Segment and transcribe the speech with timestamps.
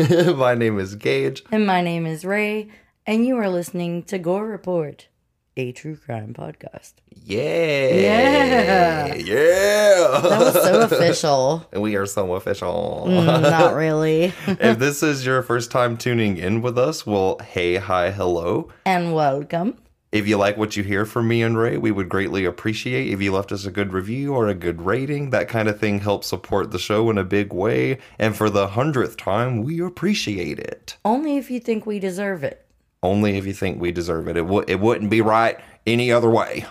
[0.36, 1.42] My name is Gage.
[1.52, 2.68] And my name is Rae,
[3.06, 5.08] and you are listening to Gore Report,
[5.56, 6.94] a true crime podcast.
[7.10, 7.88] Yeah.
[7.88, 9.14] Yeah.
[9.16, 10.20] Yeah.
[10.22, 11.66] That was so official.
[11.72, 13.04] and we are so official.
[13.08, 14.32] Mm, not really.
[14.46, 18.70] if this is your first time tuning in with us, well, hey, hi, hello.
[18.86, 19.76] and welcome.
[20.12, 23.22] If you like what you hear from me and Rae, we would greatly appreciate if
[23.22, 25.30] you left us a good review or a good rating.
[25.30, 27.98] That kind of thing helps support the show in a big way.
[28.18, 30.96] And for the hundredth time, we appreciate it.
[31.04, 32.66] Only if you think we deserve it.
[33.04, 34.36] Only if you think we deserve it.
[34.36, 36.66] It, w- it wouldn't be right any other way.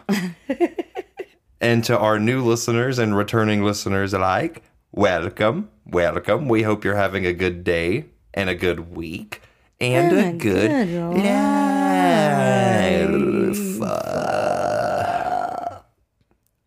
[1.62, 5.70] and to our new listeners and returning listeners alike, welcome.
[5.86, 6.50] Welcome.
[6.50, 9.42] We hope you're having a good day and a good week
[9.80, 11.26] and, a, And a good, good life.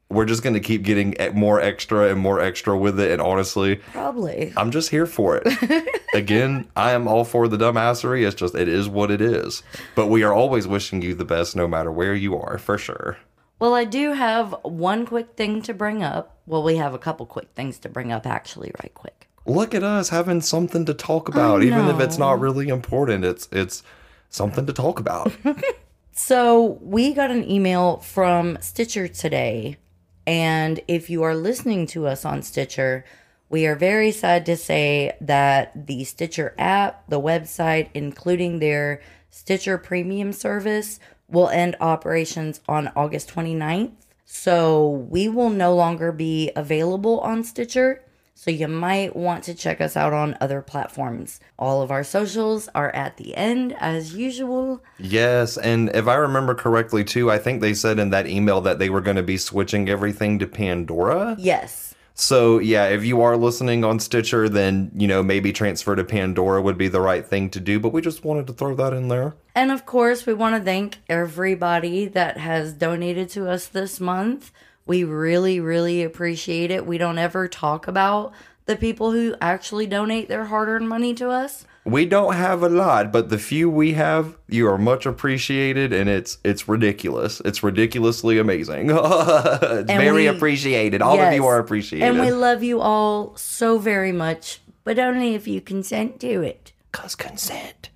[0.09, 3.11] We're just going to keep getting more extra and more extra with it.
[3.11, 4.53] And honestly, Probably.
[4.57, 5.99] I'm just here for it.
[6.15, 8.27] Again, I am all for the dumbassery.
[8.27, 9.63] It's just, it is what it is.
[9.95, 13.17] But we are always wishing you the best no matter where you are, for sure.
[13.59, 16.37] Well, I do have one quick thing to bring up.
[16.47, 19.29] Well, we have a couple quick things to bring up, actually, right quick.
[19.47, 23.25] Look at us having something to talk about, even if it's not really important.
[23.25, 23.83] It's it's
[24.29, 25.33] something to talk about.
[26.15, 29.79] So we got an email from Stitcher today.
[30.27, 33.05] And if you are listening to us on Stitcher,
[33.49, 39.01] we are very sad to say that the Stitcher app, the website, including their
[39.31, 43.92] Stitcher premium service, will end operations on August 29th.
[44.27, 48.03] So we will no longer be available on Stitcher.
[48.35, 51.39] So you might want to check us out on other platforms.
[51.59, 54.83] All of our socials are at the end as usual.
[54.98, 58.79] yes, and if I remember correctly too, I think they said in that email that
[58.79, 61.37] they were going to be switching everything to Pandora.
[61.39, 61.95] Yes.
[62.15, 66.61] So yeah, if you are listening on Stitcher, then you know maybe transfer to Pandora
[66.61, 67.81] would be the right thing to do.
[67.81, 69.35] But we just wanted to throw that in there.
[69.55, 74.53] And of course, we want to thank everybody that has donated to us this month.
[74.87, 76.87] We really, really appreciate it.
[76.87, 78.33] We don't ever talk about
[78.67, 81.65] the people who actually donate their hard earned money to us.
[81.85, 86.09] We don't have a lot, but the few we have, you are much appreciated, and
[86.09, 87.41] it's it's ridiculous.
[87.45, 88.91] It's ridiculously amazing.
[88.92, 91.03] it's very we- appreciated.
[91.03, 92.07] All of you are appreciated.
[92.07, 96.73] And we love you all so very much, but only if you consent to it.
[96.92, 97.89] Cause consent.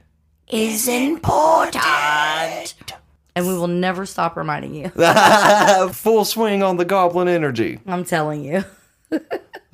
[0.49, 2.75] Is important.
[3.37, 4.89] And we will never stop reminding you.
[5.93, 7.79] Full swing on the goblin energy.
[7.87, 8.65] I'm telling you.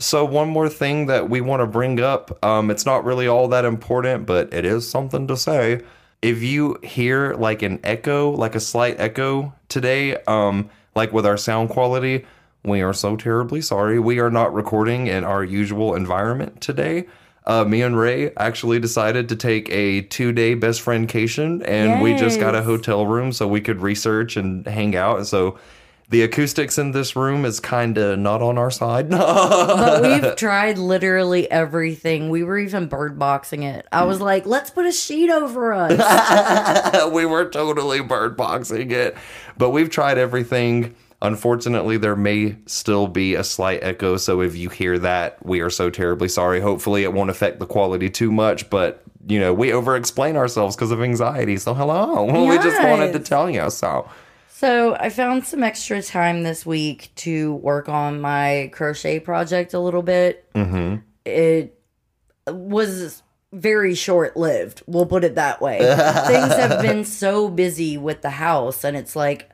[0.03, 3.47] So one more thing that we want to bring up, um, it's not really all
[3.49, 5.83] that important, but it is something to say.
[6.21, 11.37] If you hear like an echo, like a slight echo today, um, like with our
[11.37, 12.27] sound quality,
[12.65, 14.01] we are so terribly sorry.
[14.01, 17.07] We are not recording in our usual environment today.
[17.45, 22.39] Uh, me and Rae actually decided to take a two-day best friendcation, and we just
[22.39, 25.17] got a hotel room so we could research and hang out.
[25.19, 25.59] And so
[26.13, 29.09] the acoustics in this room is kind of not on our side.
[29.83, 32.29] But we've tried literally everything.
[32.29, 33.87] We were even bird boxing it.
[33.91, 37.11] I was like, let's put a sheet over us.
[37.13, 39.17] we were totally bird boxing it.
[39.57, 40.95] But we've tried everything.
[41.23, 44.17] Unfortunately, there may still be a slight echo.
[44.17, 46.61] So if you hear that, we are so terribly sorry.
[46.61, 48.69] Hopefully, it won't affect the quality too much.
[48.69, 51.57] But, you know, we over explain ourselves because of anxiety.
[51.57, 52.25] So, hello.
[52.49, 54.11] We just wanted to tell you so.
[54.49, 59.81] So I found some extra time this week to work on my crochet project a
[59.81, 60.45] little bit.
[60.55, 60.99] Mm-hmm.
[61.25, 61.79] It
[62.49, 63.23] was
[63.53, 64.83] very short lived.
[64.87, 65.79] We'll put it that way.
[66.27, 69.52] Things have been so busy with the house, and it's like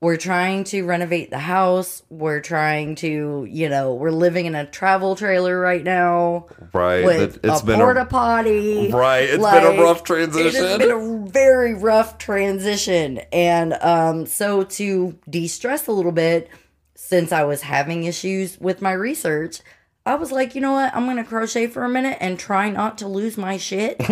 [0.00, 2.02] we're trying to renovate the house.
[2.08, 7.04] We're trying to, you know, we're living in a travel trailer right now Right.
[7.04, 8.04] with It- it's a been porta a.
[8.06, 8.92] potty.
[8.92, 9.24] Right.
[9.28, 10.64] It's been a rough transition.
[10.64, 13.18] It's been a very rough transition.
[13.32, 16.48] And um, so to de stress a little bit,
[16.94, 19.60] since I was having issues with my research,
[20.06, 20.94] I was like, you know what?
[20.94, 23.96] I'm going to crochet for a minute and try not to lose my shit.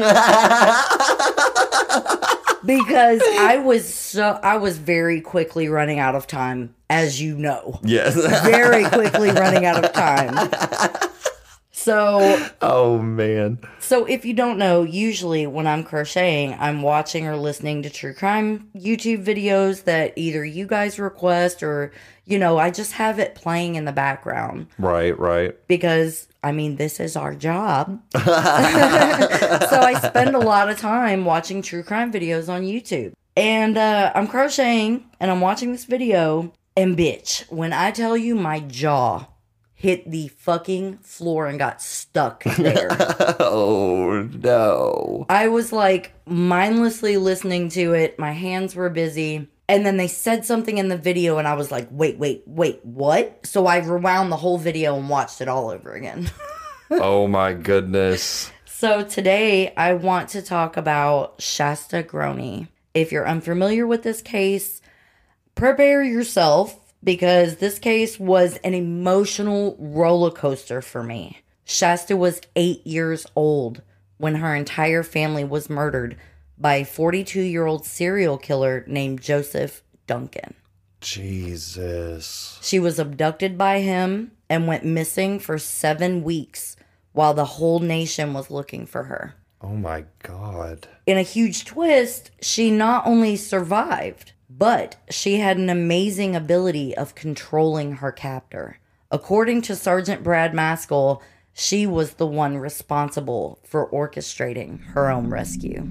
[2.67, 7.81] because I was so, I was very quickly running out of time, as you know
[7.83, 8.15] yes.
[8.45, 10.51] very quickly running out of time.
[11.87, 13.61] So Oh man.
[13.79, 18.13] So, if you don't know, usually when I'm crocheting, I'm watching or listening to true
[18.13, 21.93] crime YouTube videos that either you guys request or,
[22.25, 25.55] you know, I just have it playing in the background Right, right.
[25.69, 28.03] because, I mean, this is our job.
[28.15, 33.13] so, I spend a lot of time watching true crime videos on YouTube.
[33.37, 36.53] And uh, I'm crocheting and I'm watching this video.
[36.77, 39.27] And, bitch, when I tell you my jaw
[39.87, 42.89] hit the fucking floor and got stuck there.
[43.39, 45.27] Oh no.
[45.29, 48.19] I was like mindlessly listening to it.
[48.19, 49.49] My hands were busy.
[49.69, 52.85] And then they said something in the video, and I was like, wait, wait, wait,
[52.85, 53.47] what?
[53.47, 56.31] So I rewound the whole video and watched it all over again.
[56.91, 58.53] Oh my goodness.
[58.65, 62.69] so today I want to talk about Shasta Groene.
[62.95, 64.81] If you're unfamiliar with this case,
[65.57, 71.41] prepare yourself because this case was an emotional roller coaster for me.
[71.65, 73.81] Shasta was eight years old
[74.19, 76.17] when her entire family was murdered
[76.59, 80.55] by a 42 year old serial killer named Joseph Duncan.
[81.01, 82.59] Jesus.
[82.61, 86.77] She was abducted by him and went missing for seven weeks
[87.13, 89.35] while the whole nation was looking for her.
[89.61, 90.89] Oh my god.
[91.07, 97.15] In a huge twist, she not only survived, but she had an amazing ability of
[97.15, 98.79] controlling her captor.
[99.11, 101.23] According to Sergeant Brad Maskell,
[101.53, 105.89] she was the one responsible for orchestrating her own rescue.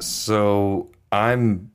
[0.00, 1.71] So I'm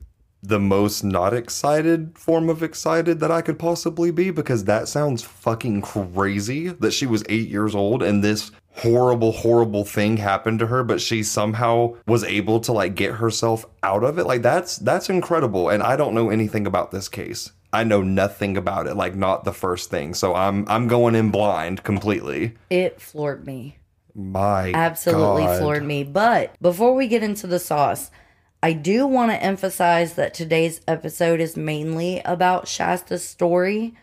[0.48, 5.22] the most not excited form of excited that I could possibly be because that sounds
[5.22, 10.66] fucking crazy that she was eight years old and this horrible, horrible thing happened to
[10.68, 14.24] her, but she somehow was able to like get herself out of it.
[14.24, 15.68] Like that's that's incredible.
[15.68, 17.52] And I don't know anything about this case.
[17.70, 20.14] I know nothing about it, like not the first thing.
[20.14, 22.54] So I'm I'm going in blind completely.
[22.70, 23.76] It floored me.
[24.14, 25.58] My absolutely God.
[25.58, 26.04] floored me.
[26.04, 28.10] But before we get into the sauce,
[28.60, 33.94] I do want to emphasize that today's episode is mainly about Shasta's story,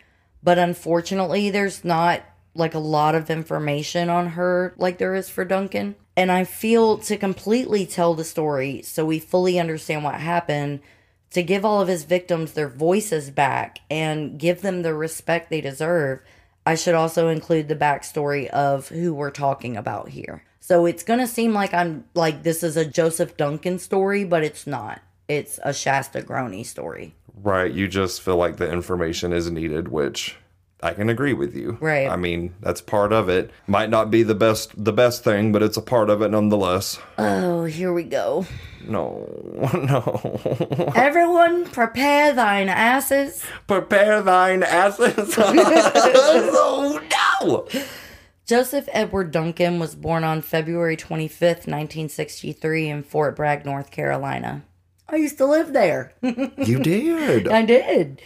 [0.42, 2.22] but unfortunately, there's not
[2.54, 5.96] like a lot of information on her like there is for Duncan.
[6.16, 10.80] And I feel to completely tell the story so we fully understand what happened,
[11.32, 15.60] to give all of his victims their voices back and give them the respect they
[15.60, 16.22] deserve.
[16.66, 20.44] I should also include the backstory of who we're talking about here.
[20.66, 24.44] So it's going to seem like I'm like this is a Joseph Duncan story, but
[24.44, 25.00] it's not.
[25.28, 27.14] It's a Shasta Groene story.
[27.36, 27.72] Right.
[27.72, 30.38] You just feel like the information is needed, which
[30.82, 31.78] I can agree with you.
[31.80, 32.10] Right.
[32.10, 33.52] I mean, that's part of it.
[33.68, 36.98] Might not be the best the best thing, but it's a part of it nonetheless.
[37.20, 38.48] Oh, here we go.
[38.88, 39.30] No.
[39.76, 40.92] No.
[40.96, 43.44] Everyone, prepare thine asses.
[43.68, 45.36] Prepare thine asses.
[45.38, 47.00] oh
[47.44, 47.68] no.
[48.46, 54.64] Joseph Edward Duncan was born on February 25th, 1963, in Fort Bragg, North Carolina.
[55.10, 56.14] I used to live there.
[56.22, 57.48] You did.
[57.48, 58.22] I did.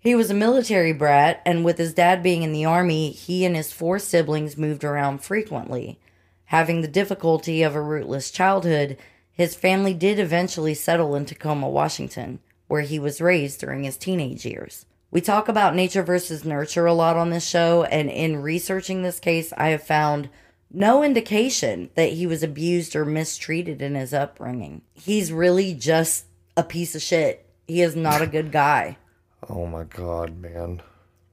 [0.00, 3.54] He was a military brat, and with his dad being in the army, he and
[3.54, 6.00] his four siblings moved around frequently.
[6.46, 8.96] Having the difficulty of a rootless childhood,
[9.30, 14.44] his family did eventually settle in Tacoma, Washington, where he was raised during his teenage
[14.44, 14.84] years.
[15.10, 19.18] We talk about nature versus nurture a lot on this show, and in researching this
[19.18, 20.28] case, I have found
[20.72, 24.82] no indication that he was abused or mistreated in his upbringing.
[24.94, 26.26] He's really just
[26.56, 27.44] a piece of shit.
[27.66, 28.96] He is not a good guy.
[29.48, 30.82] Oh my god, man.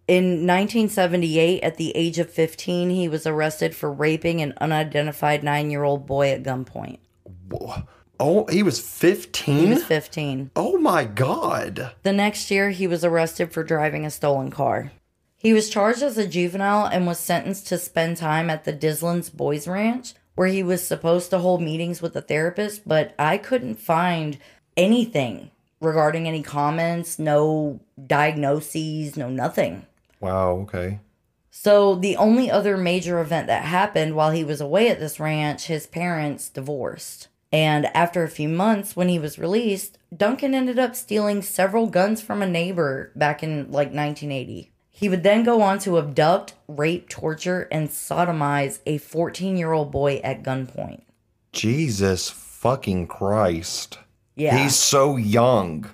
[0.07, 5.69] In 1978, at the age of 15, he was arrested for raping an unidentified nine
[5.69, 6.99] year old boy at gunpoint.
[7.49, 7.83] Whoa.
[8.19, 9.55] Oh, he was 15?
[9.55, 9.69] He 15?
[9.75, 10.51] was 15.
[10.55, 11.93] Oh my god.
[12.03, 14.91] The next year, he was arrested for driving a stolen car.
[15.37, 19.29] He was charged as a juvenile and was sentenced to spend time at the Dyslin's
[19.29, 23.79] Boys Ranch, where he was supposed to hold meetings with a therapist, but I couldn't
[23.79, 24.39] find
[24.75, 29.85] anything regarding any comments, no diagnoses, no nothing.
[30.19, 30.99] Wow, okay.
[31.51, 35.65] So, the only other major event that happened while he was away at this ranch,
[35.65, 37.27] his parents divorced.
[37.51, 42.21] And after a few months, when he was released, Duncan ended up stealing several guns
[42.21, 44.71] from a neighbor back in like 1980.
[44.89, 49.91] He would then go on to abduct, rape, torture, and sodomize a 14 year old
[49.91, 51.01] boy at gunpoint.
[51.53, 53.99] Jesus fucking Christ.
[54.35, 54.57] Yeah.
[54.57, 55.89] He's so young.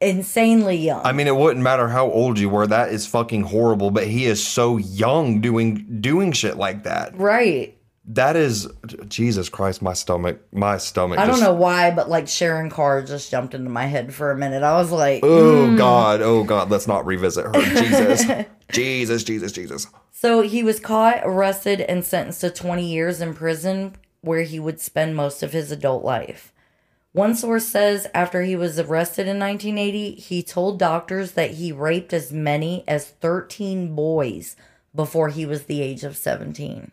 [0.00, 1.04] insanely young.
[1.04, 2.66] I mean, it wouldn't matter how old you were.
[2.66, 3.90] That is fucking horrible.
[3.90, 7.16] But he is so young doing doing shit like that.
[7.16, 7.77] right.
[8.08, 8.66] That is
[9.08, 11.18] Jesus Christ, my stomach, my stomach.
[11.18, 14.30] I don't just- know why, but like Sharon Carr just jumped into my head for
[14.30, 14.62] a minute.
[14.62, 15.76] I was like, Oh mm.
[15.76, 17.52] God, oh God, let's not revisit her.
[17.62, 19.86] Jesus, Jesus, Jesus, Jesus.
[20.10, 24.80] So he was caught, arrested, and sentenced to 20 years in prison where he would
[24.80, 26.52] spend most of his adult life.
[27.12, 32.12] One source says after he was arrested in 1980, he told doctors that he raped
[32.12, 34.56] as many as 13 boys
[34.94, 36.90] before he was the age of 17.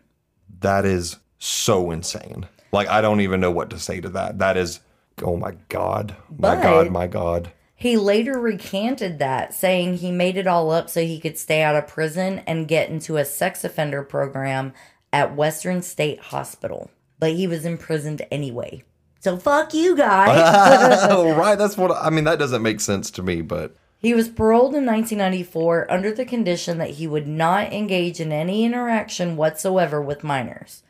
[0.66, 2.48] That is so insane.
[2.72, 4.38] Like I don't even know what to say to that.
[4.40, 4.80] That is,
[5.22, 7.52] oh my God, my But- God, my God.
[7.78, 11.76] He later recanted that, saying he made it all up so he could stay out
[11.76, 14.72] of prison and get into a sex offender program
[15.12, 16.90] at Western State Hospital.
[17.18, 18.82] But he was imprisoned anyway.
[19.20, 21.06] So fuck you guys.
[21.10, 22.24] oh right, that's what I mean.
[22.24, 26.78] That doesn't make sense to me, but he was paroled in 1994 under the condition
[26.78, 30.82] that he would not engage in any interaction whatsoever with minors.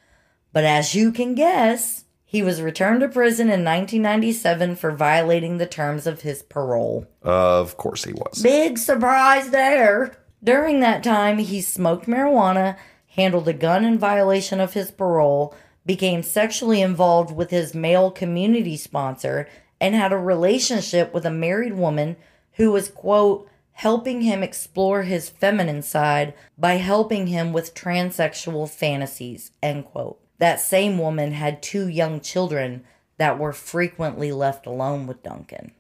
[0.53, 5.67] But as you can guess, he was returned to prison in 1997 for violating the
[5.67, 7.07] terms of his parole.
[7.23, 8.43] of course he was.
[8.43, 10.17] Big surprise there.
[10.43, 12.77] During that time, he smoked marijuana,
[13.09, 15.55] handled a gun in violation of his parole,
[15.87, 19.49] became sexually involved with his male community sponsor,
[19.81, 22.17] and had a relationship with a married woman
[22.57, 29.53] who was, quote, helping him explore his feminine side by helping him with transsexual fantasies,
[29.63, 30.19] end quote.
[30.39, 32.85] That same woman had two young children
[33.19, 35.73] that were frequently left alone with Duncan.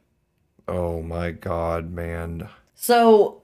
[0.69, 2.49] Oh my God, man.
[2.75, 3.43] So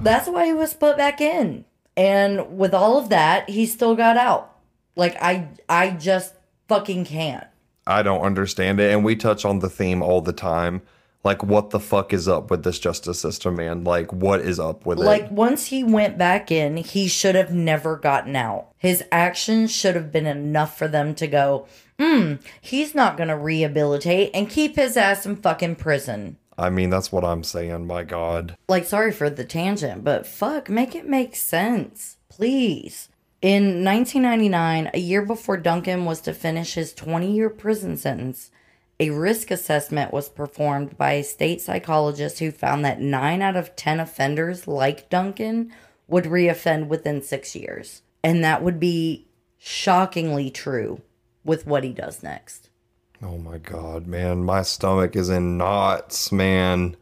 [0.00, 1.64] that's why he was put back in.
[1.96, 4.54] And with all of that, he still got out.
[4.96, 6.34] Like I I just
[6.68, 7.46] fucking can't.
[7.86, 8.92] I don't understand it.
[8.92, 10.82] And we touch on the theme all the time.
[11.26, 13.82] Like, what the fuck is up with this justice system, man?
[13.82, 15.24] Like, what is up with Like it?
[15.24, 18.68] Like once he went back in, he should have never gotten out.
[18.78, 21.66] His actions should have been enough for them to go,
[21.98, 26.36] hmm, he's not gonna rehabilitate and keep his ass in fucking prison.
[26.56, 27.88] I mean, that's what I'm saying.
[27.88, 28.56] My God.
[28.68, 33.08] like sorry for the tangent, but fuck, make it make sense, please.
[33.42, 38.52] In 1999, a year before Duncan was to finish his 20 year prison sentence,
[38.98, 43.76] a risk assessment was performed by a state psychologist who found that 9 out of
[43.76, 45.72] 10 offenders like Duncan
[46.08, 48.02] would reoffend within 6 years.
[48.24, 49.26] And that would be
[49.58, 51.02] shockingly true
[51.44, 52.70] with what he does next.
[53.22, 54.44] Oh my God, man.
[54.44, 56.96] My stomach is in knots, man.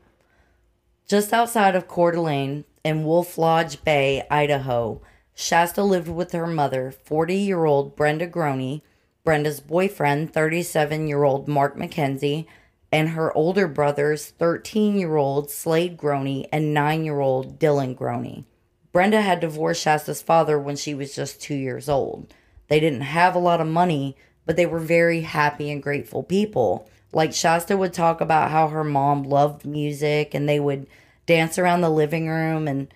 [1.06, 5.00] Just outside of Coeur d'Alene in Wolf Lodge Bay, Idaho,
[5.34, 8.82] Shasta lived with her mother, 40 year old Brenda Groene,
[9.24, 12.46] Brenda's boyfriend, 37 year old Mark McKenzie,
[12.92, 18.44] and her older brothers, 13 year old Slade Groene and 9 year old Dylan Groene.
[18.92, 22.32] Brenda had divorced Shasta's father when she was just two years old.
[22.68, 24.14] They didn't have a lot of money,
[24.46, 26.88] but they were very happy and grateful people.
[27.12, 30.86] Like Shasta would talk about how her mom loved music and they would
[31.26, 32.92] dance around the living room and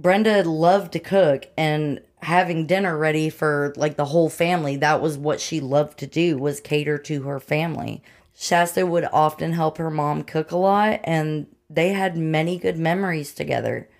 [0.00, 4.76] Brenda loved to cook and having dinner ready for like the whole family.
[4.76, 8.02] That was what she loved to do was cater to her family.
[8.34, 13.34] Shasta would often help her mom cook a lot and they had many good memories
[13.34, 13.90] together.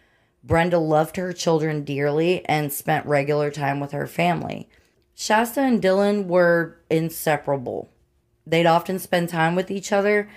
[0.43, 4.71] Brenda loved her children dearly and spent regular time with her family.
[5.15, 7.91] Shasta and Dylan were inseparable.
[8.47, 10.31] They'd often spend time with each other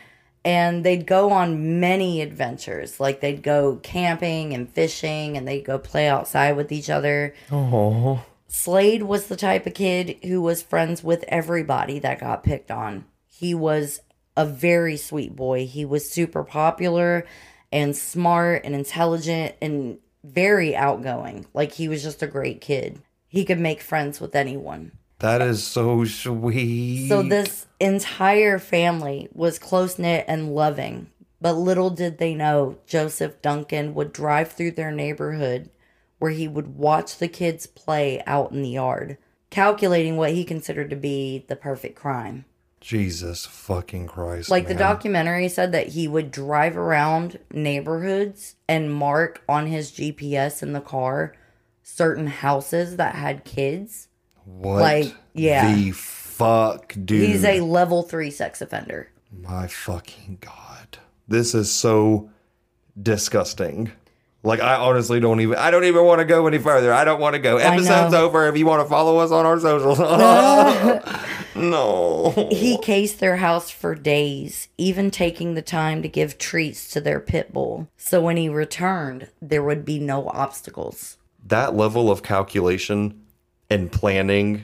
[0.46, 3.00] and they'd go on many adventures.
[3.00, 7.34] Like they'd go camping and fishing and they'd go play outside with each other.
[7.52, 12.70] Oh, Slade was the type of kid who was friends with everybody that got picked
[12.70, 13.06] on.
[13.28, 14.02] He was
[14.38, 15.66] a very sweet boy.
[15.66, 17.26] He was super popular
[17.72, 21.46] and smart and intelligent and very outgoing.
[21.54, 23.02] Like he was just a great kid.
[23.28, 24.92] He could make friends with anyone.
[25.24, 27.08] That is so sweet.
[27.08, 31.08] So this entire family was close knit and loving.
[31.39, 35.70] But little did they know Joseph Duncan would drive through their neighborhood
[36.20, 39.18] where he would watch the kids play out in the yard,
[39.50, 42.44] calculating what he considered to be the perfect crime.
[42.82, 44.50] Jesus fucking Christ.
[44.50, 50.62] Like the documentary said that he would drive around neighborhoods and mark on his GPS
[50.62, 51.34] in the car
[51.82, 54.10] certain houses that had kids.
[54.46, 55.74] What like, yeah.
[55.74, 57.30] the fuck, dude?
[57.30, 59.10] He's a level 3 sex offender.
[59.32, 61.00] My fucking god.
[61.28, 62.30] This is so
[63.02, 63.92] disgusting.
[64.46, 66.92] Like I honestly don't even I don't even want to go any further.
[66.92, 67.58] I don't want to go.
[67.58, 70.00] Episode's over if you want to follow us on our socials.
[71.56, 72.50] no.
[72.52, 77.22] He cased their house for days, even taking the time to give treats to their
[77.22, 77.88] pit bull.
[77.96, 81.18] So when he returned, there would be no obstacles.
[81.46, 83.23] That level of calculation
[83.74, 84.63] and planning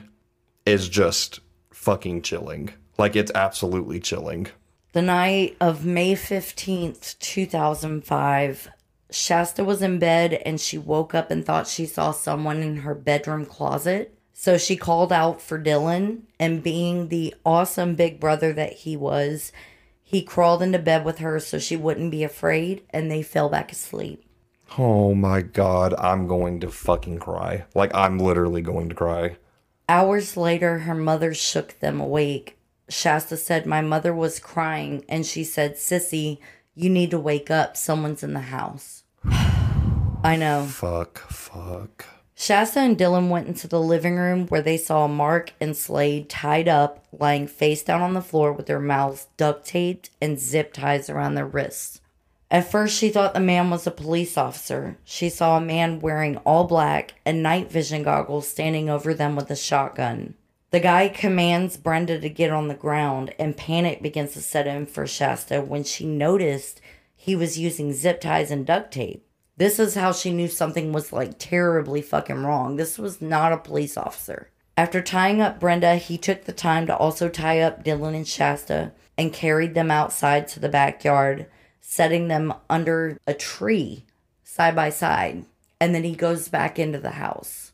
[0.64, 1.40] is just
[1.72, 2.70] fucking chilling.
[2.96, 4.46] Like it's absolutely chilling.
[4.92, 8.68] The night of May 15th, 2005,
[9.10, 12.94] Shasta was in bed and she woke up and thought she saw someone in her
[12.94, 14.16] bedroom closet.
[14.32, 19.50] So she called out for Dylan, and being the awesome big brother that he was,
[20.02, 23.70] he crawled into bed with her so she wouldn't be afraid, and they fell back
[23.70, 24.24] asleep.
[24.78, 27.64] Oh my god, I'm going to fucking cry.
[27.74, 29.36] Like I'm literally going to cry.
[29.88, 32.56] Hours later, her mother shook them awake.
[32.88, 36.38] Shasta said, My mother was crying, and she said, Sissy,
[36.74, 37.76] you need to wake up.
[37.76, 39.02] Someone's in the house.
[39.24, 40.66] I know.
[40.66, 42.06] Fuck, fuck.
[42.34, 46.68] Shasta and Dylan went into the living room where they saw Mark and Slade tied
[46.68, 51.10] up, lying face down on the floor with their mouths duct taped and zip ties
[51.10, 51.99] around their wrists.
[52.50, 54.98] At first, she thought the man was a police officer.
[55.04, 59.50] She saw a man wearing all black and night vision goggles standing over them with
[59.50, 60.34] a shotgun.
[60.70, 64.86] The guy commands Brenda to get on the ground, and panic begins to set in
[64.86, 66.80] for Shasta when she noticed
[67.14, 69.26] he was using zip ties and duct tape.
[69.56, 72.76] This is how she knew something was like terribly fucking wrong.
[72.76, 74.50] This was not a police officer.
[74.76, 78.92] After tying up Brenda, he took the time to also tie up Dylan and Shasta
[79.18, 81.46] and carried them outside to the backyard,
[81.90, 84.04] setting them under a tree
[84.44, 85.44] side by side.
[85.80, 87.72] And then he goes back into the house.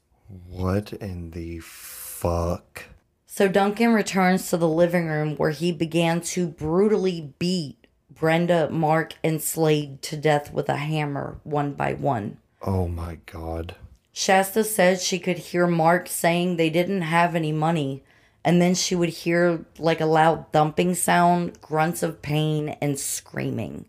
[0.49, 2.85] What in the fuck?
[3.27, 9.13] So Duncan returns to the living room where he began to brutally beat Brenda, Mark,
[9.23, 12.39] and Slade to death with a hammer one by one.
[12.63, 13.77] Oh my god.
[14.15, 18.03] Shasta said she could hear Mark saying they didn't have any money,
[18.43, 23.85] and then she would hear like a loud thumping sound, grunts of pain, and screaming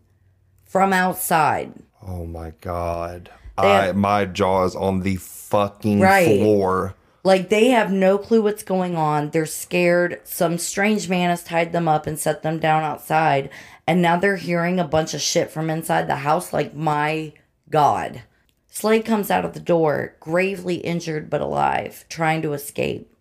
[0.67, 1.73] from outside.
[2.05, 3.29] Oh my god.
[3.61, 6.39] They I have- my jaw is on the fucking Right.
[6.39, 6.93] floor.
[7.23, 9.31] Like they have no clue what's going on.
[9.31, 10.21] They're scared.
[10.23, 13.49] Some strange man has tied them up and set them down outside.
[13.85, 16.53] And now they're hearing a bunch of shit from inside the house.
[16.53, 17.33] Like, my
[17.69, 18.21] God.
[18.69, 23.11] Slade comes out of the door, gravely injured but alive, trying to escape.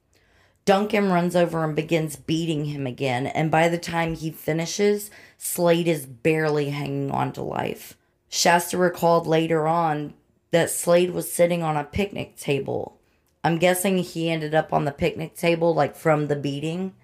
[0.66, 3.26] Duncan runs over and begins beating him again.
[3.26, 7.96] And by the time he finishes, Slade is barely hanging on to life.
[8.28, 10.12] Shasta recalled later on
[10.50, 12.96] that Slade was sitting on a picnic table
[13.46, 16.94] I'm guessing he ended up on the picnic table, like from the beating.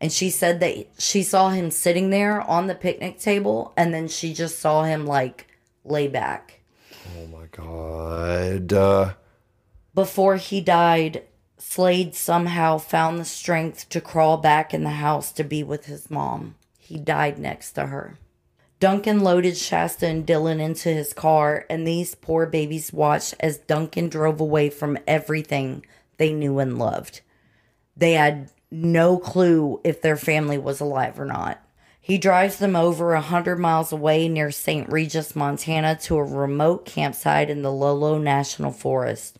[0.00, 4.06] And she said that she saw him sitting there on the picnic table, and then
[4.06, 5.48] she just saw him like
[5.84, 6.60] lay back.
[7.18, 8.72] Oh my god.
[8.72, 9.14] Uh,
[9.92, 11.24] Before he died,
[11.60, 16.10] Slade somehow found the strength to crawl back in the house to be with his
[16.10, 16.54] mom.
[16.78, 18.18] He died next to her.
[18.80, 24.08] Duncan loaded Shasta and Dylan into his car, and these poor babies watched as Duncan
[24.08, 25.84] drove away from everything
[26.16, 27.20] they knew and loved.
[27.94, 31.62] They had no clue if their family was alive or not.
[32.00, 34.90] He drives them over a hundred miles away near St.
[34.90, 39.38] Regis, Montana, to a remote campsite in the Lolo National Forest.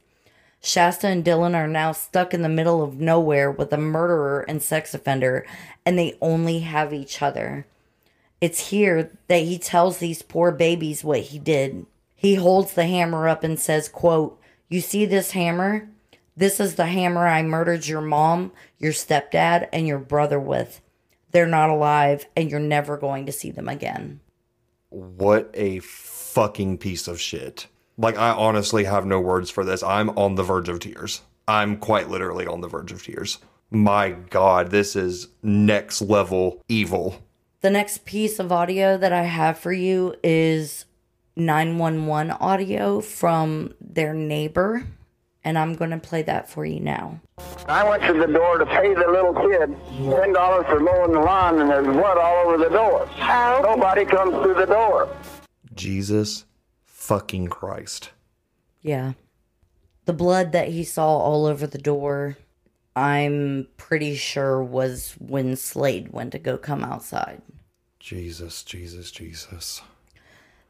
[0.63, 4.63] Shasta and Dylan are now stuck in the middle of nowhere with a murderer and
[4.63, 5.47] sex offender,
[5.87, 7.67] and they only have each other.
[8.41, 11.87] It's here that he tells these poor babies what he did.
[12.15, 15.89] He holds the hammer up and says, quote, You see this hammer?
[16.37, 20.81] This is the hammer I murdered your mom, your stepdad, and your brother with.
[21.33, 24.21] They're not alive, and you're never going to see them again.
[24.91, 27.67] what a fucking piece of shit.
[28.01, 29.83] Like I honestly have no words for this.
[29.83, 31.21] I'm on the verge of tears.
[31.47, 33.39] I'm quite literally on the verge of tears.
[33.71, 37.23] My god, this is next level evil.
[37.61, 40.87] The next piece of audio that I have for you is
[41.37, 44.83] 911 audio from their neighbor,
[45.45, 47.21] and I'm going to play that for you now.
[47.69, 51.21] I went to the door to pay the little kid ten dollars for mowing the
[51.21, 53.07] lawn, and there's blood all over the door.
[53.63, 55.15] Nobody comes through the door.
[55.75, 56.47] Jesus
[57.01, 58.11] fucking Christ.
[58.83, 59.15] Yeah.
[60.05, 62.37] The blood that he saw all over the door,
[62.95, 67.41] I'm pretty sure was when Slade went to go come outside.
[67.99, 69.83] Jesus, Jesus, Jesus.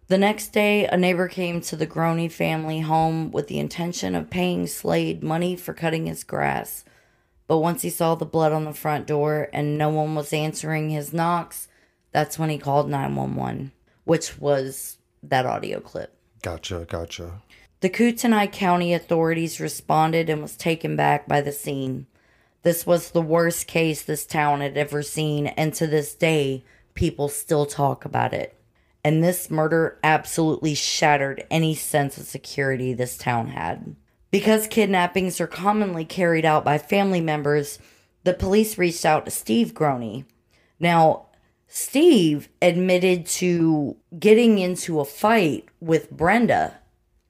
[0.07, 4.31] The next day, a neighbor came to the Groene family home with the intention of
[4.31, 6.85] paying Slade money for cutting his grass.
[7.49, 10.91] But once he saw the blood on the front door and no one was answering
[10.91, 11.69] his knocks,
[12.13, 13.73] that's when he called 911,
[14.05, 16.17] which was that audio clip.
[16.43, 17.43] Gotcha, gotcha.
[17.81, 22.07] The Kootenai County authorities responded and was taken back by the scene.
[22.63, 26.63] This was the worst case this town had ever seen, and to this day,
[26.95, 28.55] people still talk about it.
[29.03, 33.97] And this murder absolutely shattered any sense of security this town had.
[34.31, 37.79] Because kidnappings are commonly carried out by family members,
[38.25, 40.27] the police reached out to Steve Groene.
[40.79, 41.27] Now,
[41.73, 46.79] Steve admitted to getting into a fight with Brenda.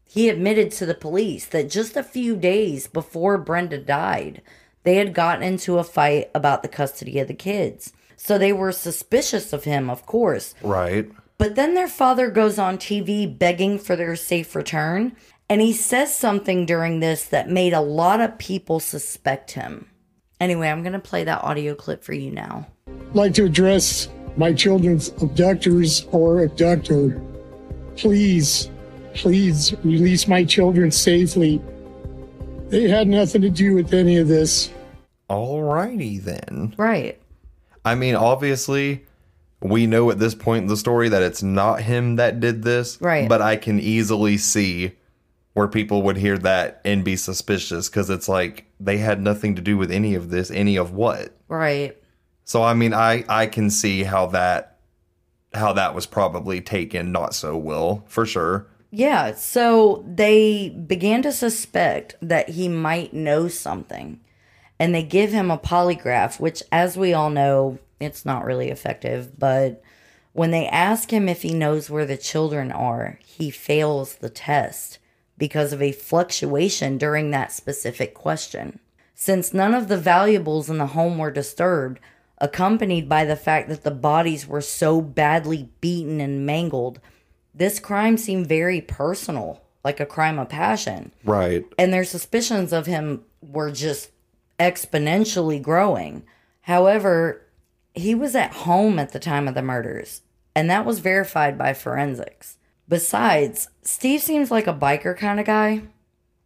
[0.03, 4.41] He admitted to the police that just a few days before Brenda died,
[4.83, 7.93] they had gotten into a fight about the custody of the kids.
[8.17, 10.55] So they were suspicious of him, of course.
[10.63, 11.11] Right.
[11.37, 15.17] But then their father goes on TV begging for their safe return,
[15.51, 19.91] and he says something during this that made a lot of people suspect him.
[20.41, 22.69] Anyway, I'm going to play that audio clip for you now.
[23.13, 24.09] like to address
[24.41, 27.21] my children's abductors or abductor.
[27.97, 28.71] Please,
[29.13, 31.61] please release my children safely.
[32.71, 34.71] They had nothing to do with any of this.
[35.29, 36.75] Alrighty then.
[36.79, 37.21] Right.
[37.85, 39.05] I mean, obviously,
[39.61, 42.99] we know at this point in the story that it's not him that did this.
[42.99, 43.29] Right.
[43.29, 44.93] But I can easily see
[45.53, 49.63] where people would hear that and be suspicious because it's like they had nothing to
[49.63, 51.37] do with any of this, any of what.
[51.49, 52.00] Right.
[52.51, 54.79] So I mean, I I can see how that
[55.55, 58.67] how that was probably taken not so well for sure.
[58.91, 64.19] Yeah, so they began to suspect that he might know something.
[64.81, 69.39] And they give him a polygraph, which, as we all know, it's not really effective.
[69.39, 69.81] But
[70.33, 74.99] when they ask him if he knows where the children are, he fails the test
[75.39, 78.81] because of a fluctuation during that specific question.
[79.15, 82.01] Since none of the valuables in the home were disturbed,
[82.41, 87.01] accompanied by the fact that the bodies were so badly beaten and mangled,
[87.55, 91.13] this crime seemed very personal, like a crime of passion.
[91.25, 91.65] Right.
[91.79, 94.11] And their suspicions of him were just
[94.59, 96.25] exponentially growing.
[96.63, 97.43] However,
[97.95, 100.23] he was at home at the time of the murders,
[100.55, 102.57] and that was verified by forensics.
[102.89, 105.83] Besides, Steve seems like a biker kind of guy.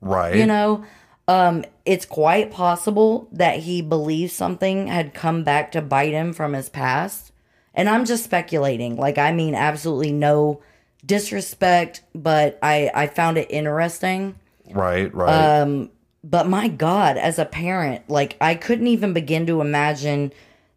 [0.01, 0.37] Right.
[0.37, 0.85] You know,
[1.27, 6.53] um, it's quite possible that he believes something had come back to bite him from
[6.53, 7.33] his past.
[7.75, 8.97] And I'm just speculating.
[8.97, 10.63] Like, I mean, absolutely no
[11.05, 14.37] disrespect, but I, I found it interesting.
[14.71, 15.13] Right.
[15.15, 15.61] Right.
[15.61, 15.91] Um,
[16.23, 20.33] but my God, as a parent, like, I couldn't even begin to imagine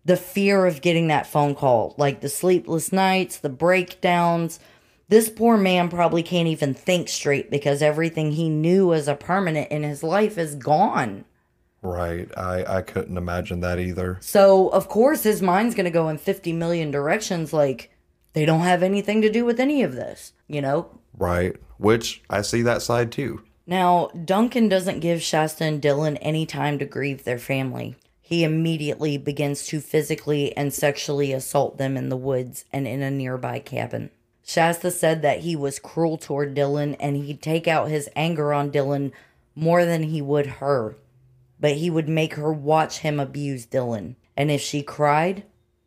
[0.05, 1.93] the fear of getting that phone call.
[1.97, 4.60] Like, the sleepless nights, the breakdowns.
[5.10, 9.72] This poor man probably can't even think straight because everything he knew as a permanent
[9.72, 11.24] in his life is gone.
[11.82, 12.30] right.
[12.38, 14.17] I I couldn't imagine that either.
[14.20, 17.54] So, of course, his mind's going to go in 50 million directions.
[17.54, 17.91] Like,
[18.34, 21.00] they don't have anything to do with any of this, you know?
[21.17, 21.56] Right.
[21.78, 23.43] Which I see that side too.
[23.65, 27.96] Now, Duncan doesn't give Shasta and Dylan any time to grieve their family.
[28.22, 33.10] He immediately begins to physically and sexually assault them in the woods and in a
[33.10, 34.10] nearby cabin.
[34.47, 38.71] Shasta said that he was cruel toward Dylan and he'd take out his anger on
[38.71, 39.12] Dylan
[39.55, 40.95] more than he would her.
[41.60, 44.15] But he would make her watch him abuse Dylan.
[44.38, 45.43] And if she cried,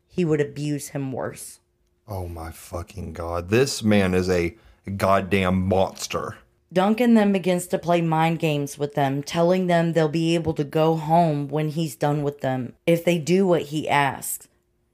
[0.08, 1.60] he would abuse him worse.
[2.06, 3.48] Oh my fucking god.
[3.48, 4.54] This man is a
[4.96, 6.36] goddamn monster.
[6.72, 10.64] Duncan then begins to play mind games with them, telling them they'll be able to
[10.64, 14.48] go home when he's done with them if they do what he asks.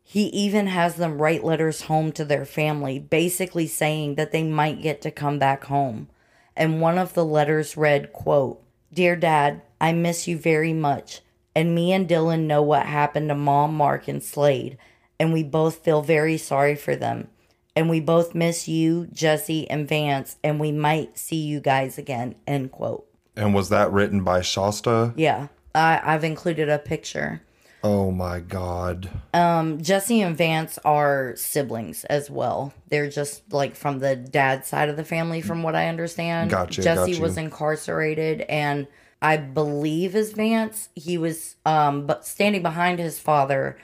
[0.09, 4.81] He even has them write letters home to their family, basically saying that they might
[4.81, 6.09] get to come back home.
[6.57, 8.63] And one of the letters read, quote,
[8.95, 11.23] Dear Dad, I miss you very much.
[11.57, 14.79] And me and Dylan know what happened to Mom, Mark, and Slade.
[15.19, 17.27] And we both feel very sorry for them.
[17.75, 20.37] And we both miss you, Jesse, and Vance.
[20.45, 22.37] And we might see you guys again.
[22.47, 23.09] End quote.
[23.35, 25.15] And was that written by Shasta?
[25.17, 27.43] Yeah, I, I've included a picture.
[27.83, 29.09] Oh my god.
[29.33, 32.75] Um, Jesse and Vance are siblings as well.
[32.89, 36.51] They're just like from the dad side of the family, from what I understand.
[36.51, 37.23] Gotcha, Jesse gotcha.
[37.23, 38.87] was incarcerated, and
[39.23, 40.89] I believe is Vance.
[40.95, 43.79] He was um, but standing behind his father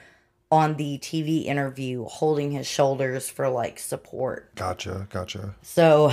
[0.51, 4.53] on the TV interview, holding his shoulders for like support.
[4.55, 5.07] Gotcha.
[5.09, 5.55] Gotcha.
[5.61, 6.11] So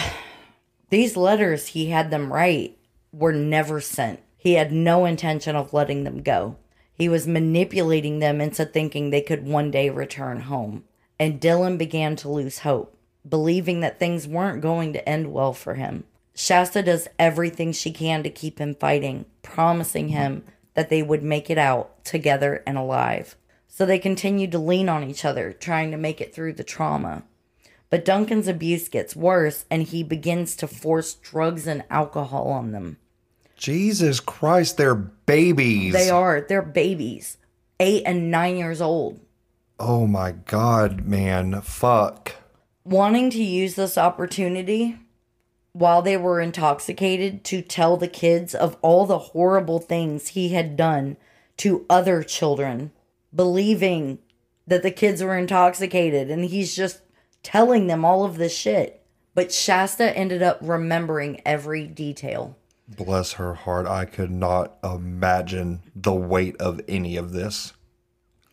[0.90, 2.78] these letters he had them write
[3.12, 4.20] were never sent.
[4.36, 6.56] He had no intention of letting them go.
[7.00, 10.84] He was manipulating them into thinking they could one day return home.
[11.18, 12.94] And Dylan began to lose hope,
[13.26, 16.04] believing that things weren't going to end well for him.
[16.34, 21.48] Shasta does everything she can to keep him fighting, promising him that they would make
[21.48, 23.34] it out together and alive.
[23.66, 27.22] So they continued to lean on each other, trying to make it through the trauma.
[27.88, 32.98] But Duncan's abuse gets worse and he begins to force drugs and alcohol on them.
[33.60, 35.92] Jesus Christ, they're babies.
[35.92, 37.36] They are, they're babies,
[37.78, 39.20] eight and nine years old.
[39.78, 41.60] Oh my god, man.
[41.60, 42.36] Fuck.
[42.84, 44.98] Wanting to use this opportunity,
[45.72, 50.74] while they were intoxicated to tell the kids of all the horrible things he had
[50.74, 51.18] done
[51.58, 52.92] to other children,
[53.34, 54.20] believing
[54.66, 57.02] that the kids were intoxicated and he's just
[57.42, 59.04] telling them all of this shit.
[59.34, 62.56] But Shasta ended up remembering every detail.
[62.96, 63.86] Bless her heart.
[63.86, 67.72] I could not imagine the weight of any of this.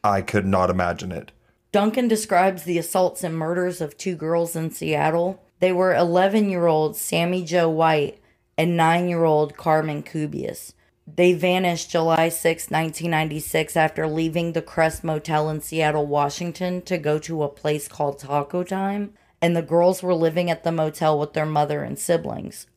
[0.03, 1.31] I could not imagine it.
[1.71, 5.43] Duncan describes the assaults and murders of two girls in Seattle.
[5.59, 8.21] They were 11 year old Sammiejo White
[8.57, 10.73] and 9 year old Carmen Cubias.
[11.07, 17.17] They vanished July 6, 1996, after leaving the Crest Motel in Seattle, Washington to go
[17.19, 21.33] to a place called Taco Time, and the girls were living at the motel with
[21.33, 22.67] their mother and siblings.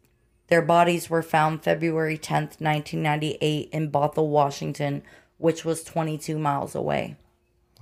[0.50, 5.02] Their bodies were found February 10th, 1998, in Bothell, Washington,
[5.38, 7.16] which was 22 miles away.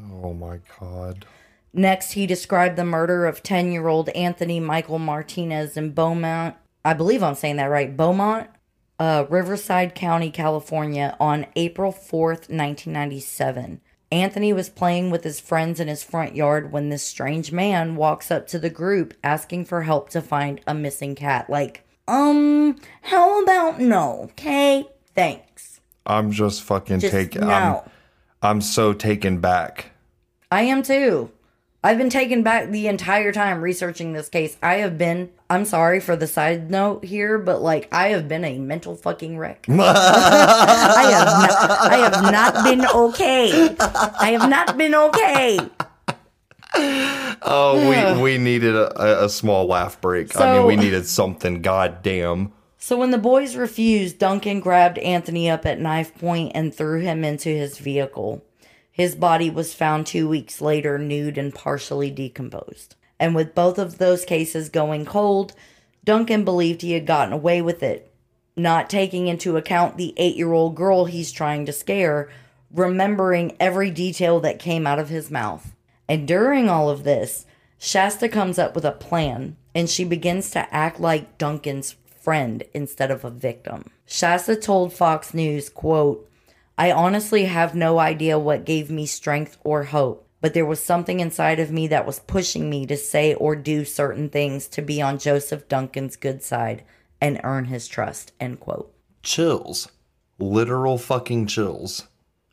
[0.01, 1.25] Oh my god.
[1.73, 6.57] Next, he described the murder of 10 year old Anthony Michael Martinez in Beaumont.
[6.85, 7.97] I believe I'm saying that right.
[7.97, 8.49] Beaumont,
[8.99, 13.81] uh, Riverside County, California, on April 4th, 1997.
[14.13, 18.31] Anthony was playing with his friends in his front yard when this strange man walks
[18.31, 21.49] up to the group asking for help to find a missing cat.
[21.51, 24.23] Like, um, how about no?
[24.31, 25.81] Okay, thanks.
[26.07, 27.43] I'm just fucking Just taken.
[27.43, 27.85] no.
[28.43, 29.93] I'm, I'm so taken back.
[30.51, 31.31] I am too.
[31.85, 34.57] I've been taken back the entire time researching this case.
[34.63, 38.45] I have been, I'm sorry for the side note here, but like, I have been
[38.45, 39.67] a mental fucking wreck.
[39.69, 39.75] I,
[41.13, 43.77] have not, I have not been okay.
[43.79, 45.59] I have not been okay.
[47.41, 50.39] Oh, we, we needed a, a- small laugh break.
[50.39, 51.63] I mean, we needed something.
[51.63, 52.53] God damn.
[52.79, 57.25] So when the boys refused, Duncan grabbed Anthony up at knife point and threw him
[57.25, 58.45] into his vehicle.
[58.91, 62.97] His body was found two weeks later, nude and partially decomposed.
[63.21, 65.53] And with both of those cases going cold,
[66.05, 68.13] Duncan believed he had gotten away with it,
[68.57, 72.29] not taking into account the eight year old girl he's trying to scare,
[72.73, 75.75] remembering every detail that came out of his mouth.
[76.09, 77.45] And during all of this,
[77.79, 83.11] Shasta comes up with a plan and she begins to act like Duncan's friend instead
[83.11, 83.91] of a victim.
[84.07, 86.29] Shasta told Fox News, quote,
[86.77, 91.21] I honestly have no idea what gave me strength or hope, but there was something
[91.21, 95.03] inside of me that was pushing me to say or do certain things to be
[95.03, 96.85] on Joseph Duncan's good side
[97.21, 98.93] and earn his trust, end quote.
[99.23, 99.89] Chills.
[100.39, 102.07] Literal fucking chills.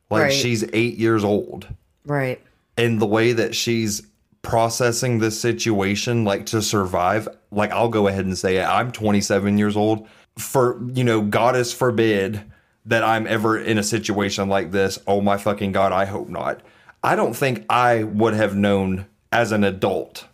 [0.10, 0.34] Like Right.
[0.34, 1.68] she's eight years old.
[2.06, 2.42] Right.
[2.78, 4.04] And the way that she's
[4.42, 8.66] processing this situation, like to survive, like I'll go ahead and say it.
[8.66, 10.08] I'm 27 years old.
[10.38, 12.44] For, you know, goddess forbid
[12.86, 15.00] that I'm ever in a situation like this.
[15.08, 16.62] Oh my fucking God, I hope not.
[17.04, 20.28] I don't think I would have known as an adult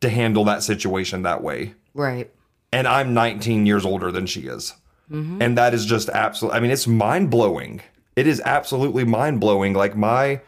[0.00, 1.74] to handle that situation that way.
[1.94, 2.30] Right.
[2.72, 4.74] And I'm 19 years older than she is.
[5.10, 5.40] Mm-hmm.
[5.40, 7.80] And that is just absolutely I mean, it's mind blowing.
[8.14, 9.72] It is absolutely mind blowing.
[9.72, 10.40] Like, my,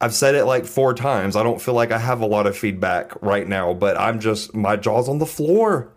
[0.00, 1.36] I've said it like four times.
[1.36, 4.54] I don't feel like I have a lot of feedback right now, but I'm just,
[4.54, 5.92] my jaw's on the floor.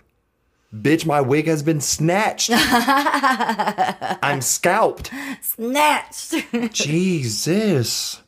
[0.73, 2.51] Bitch, my wig has been snatched.
[2.53, 5.11] I'm scalped.
[5.41, 6.35] Snatched.
[6.71, 8.21] Jesus.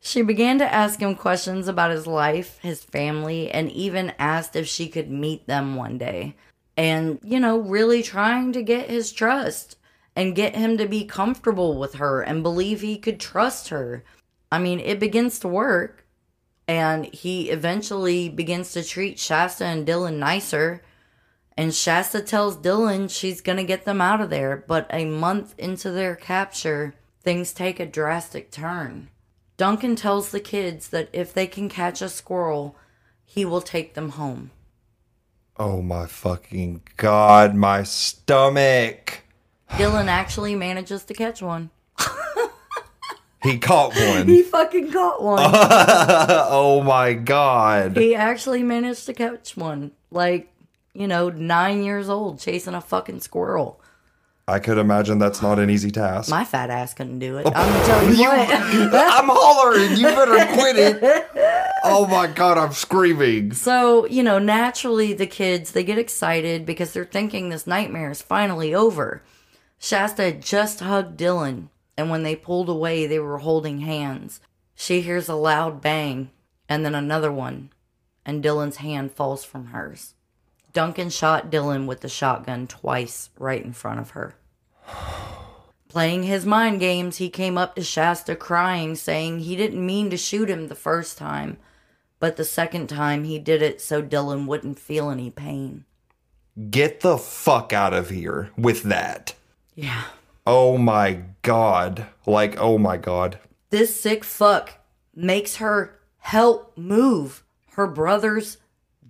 [0.00, 4.66] She began to ask him questions about his life, his family, and even asked if
[4.66, 6.36] she could meet them one day.
[6.76, 9.76] And, you know, really trying to get his trust
[10.14, 14.04] and get him to be comfortable with her and believe he could trust her.
[14.52, 16.06] I mean, it begins to work.
[16.66, 20.82] And he eventually begins to treat Shasta and Dylan nicer.
[21.56, 24.64] And Shasta tells Dylan she's going to get them out of there.
[24.66, 29.08] But a month into their capture, things take a drastic turn.
[29.56, 32.76] Duncan tells the kids that if they can catch a squirrel,
[33.24, 34.52] he will take them home.
[35.56, 39.20] Oh my fucking God, my stomach.
[39.72, 41.70] Dylan actually manages to catch one.
[43.42, 44.28] He caught one.
[44.28, 45.40] He fucking caught one.
[45.54, 47.96] oh my God.
[47.96, 49.92] he actually managed to catch one.
[50.10, 50.52] Like,
[50.92, 53.80] you know, nine years old chasing a fucking squirrel.
[54.46, 56.28] I could imagine that's not an easy task.
[56.28, 57.46] My fat ass couldn't do it.
[57.46, 58.48] I'm gonna tell you what.
[59.12, 59.96] I'm hollering.
[59.96, 61.30] You better quit it.
[61.84, 63.52] Oh my God, I'm screaming.
[63.52, 68.20] So, you know, naturally the kids, they get excited because they're thinking this nightmare is
[68.22, 69.22] finally over.
[69.78, 71.68] Shasta just hugged Dylan,
[72.00, 74.40] and when they pulled away, they were holding hands.
[74.74, 76.30] She hears a loud bang,
[76.66, 77.68] and then another one,
[78.24, 80.14] and Dylan's hand falls from hers.
[80.72, 84.34] Duncan shot Dylan with the shotgun twice right in front of her.
[85.90, 90.16] Playing his mind games, he came up to Shasta crying, saying he didn't mean to
[90.16, 91.58] shoot him the first time,
[92.18, 95.84] but the second time he did it so Dylan wouldn't feel any pain.
[96.70, 99.34] Get the fuck out of here with that.
[99.74, 100.04] Yeah.
[100.46, 102.06] Oh my god.
[102.26, 103.38] Like, oh my god.
[103.70, 104.78] This sick fuck
[105.14, 108.58] makes her help move her brother's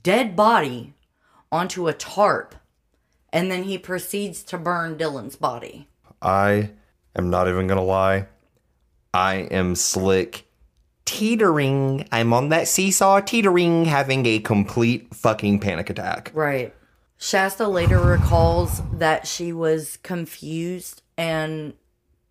[0.02, 0.94] dead body
[1.50, 2.54] onto a tarp.
[3.32, 5.88] And then he proceeds to burn Dylan's body.
[6.20, 6.70] I
[7.16, 8.26] am not even gonna lie.
[9.14, 10.46] I am slick
[11.04, 12.06] teetering.
[12.12, 16.30] I'm on that seesaw teetering, having a complete fucking panic attack.
[16.34, 16.74] Right.
[17.18, 21.74] Shasta later recalls that she was confused and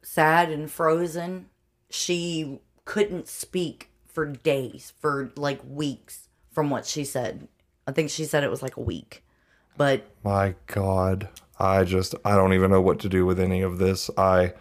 [0.02, 1.46] sad and frozen.
[1.92, 7.48] She couldn't speak for days, for like weeks, from what she said.
[7.86, 9.24] I think she said it was like a week.
[9.78, 11.30] But My god.
[11.60, 14.10] I just I don't even know what to do with any of this.
[14.18, 14.54] I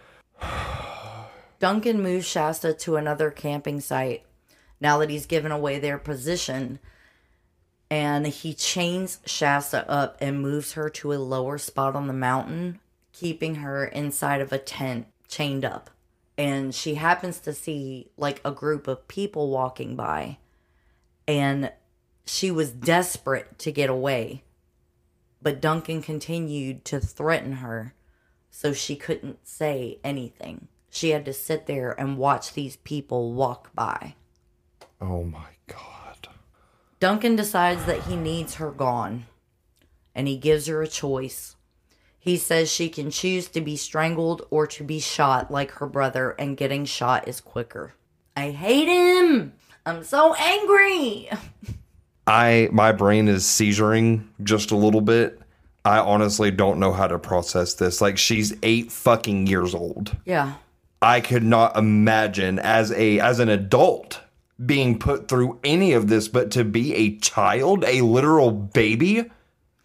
[1.59, 4.23] Duncan moves Shasta to another camping site
[4.79, 6.79] now that he's given away their position.
[7.89, 12.79] And he chains Shasta up and moves her to a lower spot on the mountain,
[13.19, 15.89] keeping her inside of a tent chained up.
[16.37, 20.37] And she happens to see like a group of people walking by.
[21.27, 21.71] And
[22.25, 24.43] she was desperate to get away.
[25.41, 27.93] But Duncan continued to threaten her
[28.49, 30.69] so she couldn't say anything.
[30.89, 34.15] She had to sit there and watch these people walk by.
[35.01, 36.29] Oh my god.
[36.99, 39.25] Duncan decides that he needs her gone,
[40.15, 41.55] and he gives her a choice.
[42.29, 46.35] He says she can choose to be strangled or to be shot like her brother,
[46.37, 47.95] and getting shot is quicker.
[48.37, 49.53] I hate him!
[49.83, 51.27] I'm so angry!
[52.27, 55.41] I my brain is seizuring just a little bit.
[55.83, 57.99] I honestly don't know how to process this.
[57.99, 60.15] Like she's 8 fucking years old.
[60.23, 60.53] Yeah.
[61.01, 64.21] I could not imagine as a as an adult
[64.63, 69.31] being put through any of this but to be a child, a literal baby,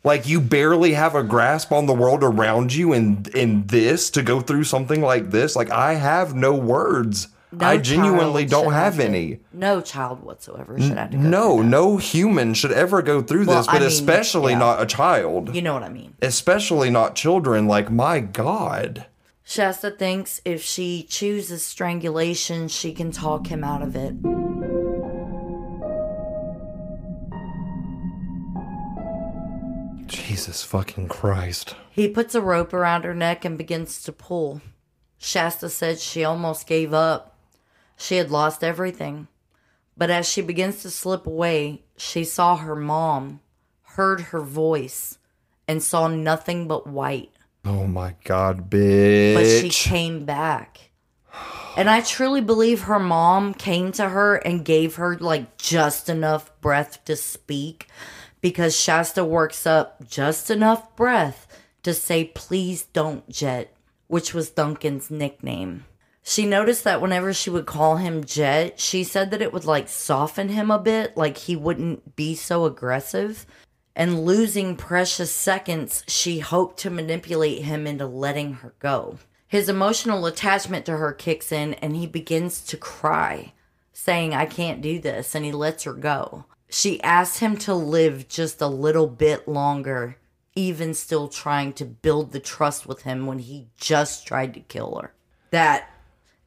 [0.05, 4.23] like you barely have a grasp on the world around you and in this to
[4.23, 7.29] go through something like this, like I have no words.
[7.51, 9.39] No I genuinely don't have any.
[9.53, 13.59] No child whatsoever should have to go No, no human should ever go through Well,
[13.59, 14.59] this, but I mean, especially yeah.
[14.59, 15.55] not a child.
[15.55, 16.15] You know what I mean.
[16.21, 17.69] Especially not children.
[17.69, 19.07] Like, my God.
[19.45, 24.84] Shasta thinks if she chooses strangulation, she can talk him out of it.
[30.15, 31.75] Jesus fucking Christ.
[31.91, 34.61] He puts a rope around her neck and begins to pull.
[35.19, 37.37] Shasta said she almost gave up.
[37.97, 39.29] She had lost everything.
[39.97, 43.41] But as she begins to slip away, she saw her mom,
[43.83, 45.19] heard her voice,
[45.67, 47.31] and saw nothing but white.
[47.65, 49.35] Oh my God, bitch.
[49.35, 50.91] But she came back.
[51.77, 56.51] And I truly believe her mom came to her and gave her like just enough
[56.61, 57.89] breath to speak
[58.45, 61.49] because Shasta works up just enough breath
[61.83, 63.75] to say, please don't, Jet,
[64.07, 65.87] which was Duncan's nickname.
[66.23, 69.89] She noticed that whenever she would call him Jet, she said that it would like
[69.89, 73.47] soften him a bit, like he wouldn't be so aggressive.
[73.97, 79.17] And losing precious seconds, she hoped to manipulate him into letting her go.
[79.49, 83.55] His emotional attachment to her kicks in and he begins to cry,
[83.95, 86.45] saying, I can't do this, and he lets her go.
[86.75, 90.17] She asked him to live just a little bit longer,
[90.57, 94.97] even still trying to build the trust with him when he just tried to kill
[95.01, 95.15] her.
[95.53, 95.89] That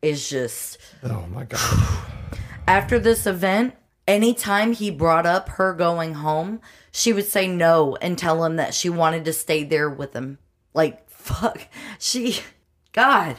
[0.01, 0.79] is just.
[1.01, 2.03] Oh my God.
[2.67, 6.59] After this event, anytime he brought up her going home,
[6.91, 10.39] she would say no and tell him that she wanted to stay there with him.
[10.73, 11.69] Like, fuck.
[11.99, 12.41] She.
[12.91, 13.37] God.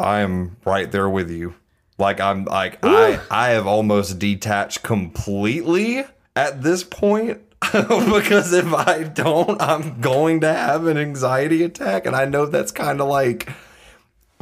[0.00, 1.54] I'm right there with you.
[1.96, 6.04] Like I'm like I I have almost detached completely
[6.36, 7.40] at this point
[7.72, 12.72] because if I don't, I'm going to have an anxiety attack, and I know that's
[12.72, 13.48] kind of like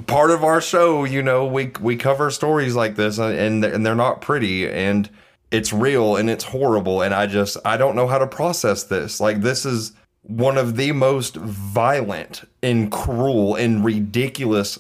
[0.06, 1.04] part of our show.
[1.04, 5.08] You know, we we cover stories like this, uh, and and they're not pretty, and
[5.50, 9.20] it's real and it's horrible, and I just I don't know how to process this.
[9.20, 14.78] Like this is one of the most violent and cruel and ridiculous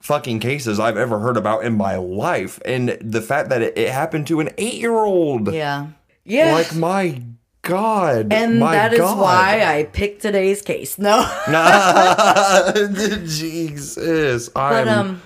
[0.00, 2.58] fucking cases I've ever heard about in my life.
[2.64, 5.52] And the fact that it, it happened to an eight year old.
[5.52, 5.88] Yeah.
[6.24, 6.54] Yeah.
[6.54, 7.22] Like, my
[7.62, 8.32] God.
[8.32, 9.18] and my that is God.
[9.18, 10.98] why I picked today's case.
[10.98, 11.20] No.
[13.26, 14.48] Jesus.
[14.48, 15.22] But I'm, um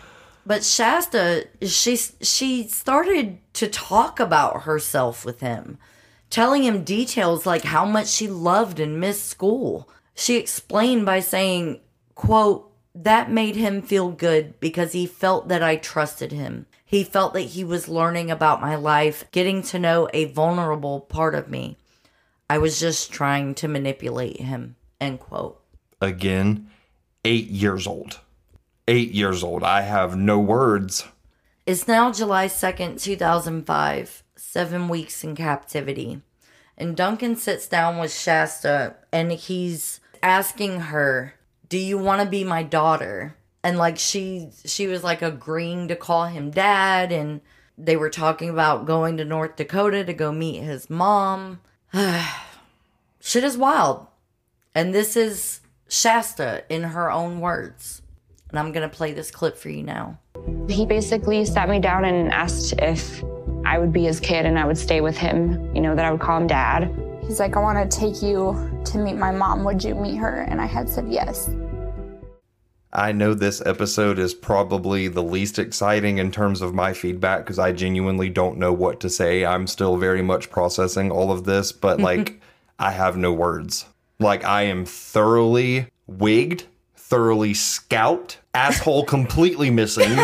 [0.47, 5.79] but Shasta she she started to talk about herself with him,
[6.31, 9.89] telling him details like how much she loved and missed school.
[10.15, 11.81] She explained by saying,
[12.15, 16.67] quote, that made him feel good because he felt that I trusted him.
[16.95, 21.35] He felt that he was learning about my life, getting to know a vulnerable part
[21.35, 21.77] of me.
[22.49, 24.77] I was just trying to manipulate him.
[25.01, 25.61] End quote.
[26.01, 26.71] Again,
[27.25, 28.21] eight years old.
[28.87, 29.65] Eight years old.
[29.65, 31.05] I have no words.
[31.67, 36.23] It's now July 2nd, 2005, seven weeks in captivity.
[36.79, 41.35] And Duncan sits down with Shasta and he's asking her,
[41.69, 43.35] Do you want to be my daughter?
[43.65, 47.41] And like she she was like agreeing to call him dad and
[47.79, 51.61] they were talking about going to North Dakota to go meet his mom.
[53.21, 54.07] Shit is wild.
[54.75, 58.03] And this is Shasta in her own words.
[58.51, 60.19] And I'm going to play this clip for you now.
[60.69, 63.25] He basically sat me down and asked if
[63.65, 66.11] I would be his kid and I would stay with him, you know, that I
[66.11, 66.95] would call him dad.
[67.23, 69.65] He's like, I want to take you to meet my mom.
[69.65, 70.43] Would you meet her?
[70.43, 71.49] And I had said yes.
[72.95, 77.59] I know this episode is probably the least exciting in terms of my feedback because
[77.59, 79.45] I genuinely don't know what to say.
[79.45, 82.05] I'm still very much processing all of this, but mm-hmm.
[82.05, 82.41] like,
[82.79, 83.87] I have no words.
[84.21, 86.65] Like, I am thoroughly wigged,
[86.95, 90.17] thoroughly scalped, asshole completely missing.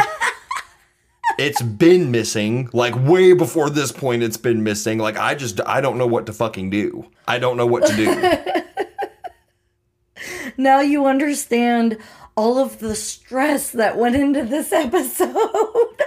[1.40, 2.70] it's been missing.
[2.72, 4.98] Like, way before this point, it's been missing.
[4.98, 7.10] Like, I just, I don't know what to fucking do.
[7.26, 8.60] I don't know what to do.
[10.60, 11.96] Now you understand
[12.40, 16.02] all of the stress that went into this episode.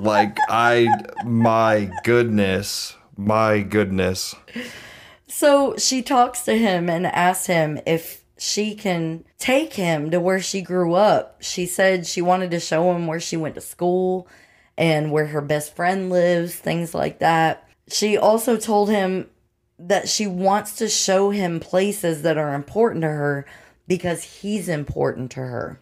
[0.00, 0.88] like, I,
[1.24, 4.34] my goodness, my goodness.
[5.28, 10.40] so she talks to him and asks him if she can take him to where
[10.40, 11.40] she grew up.
[11.40, 14.26] She said she wanted to show him where she went to school
[14.76, 17.66] and where her best friend lives, things like that.
[17.88, 19.30] She also told him
[19.78, 23.46] that she wants to show him places that are important to her
[23.86, 25.80] because he's important to her.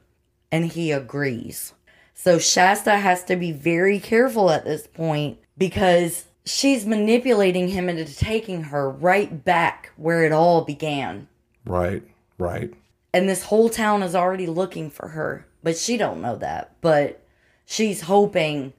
[0.53, 1.73] And he agrees.
[2.15, 8.05] So Shasta has to be very careful at this point because she's manipulating him into
[8.05, 11.27] taking her right back where it all began.
[11.67, 12.03] Right,
[12.39, 12.73] right.
[13.13, 16.77] And this whole town is already looking for her, but she don't know that.
[16.81, 17.21] But
[17.65, 18.73] she's hoping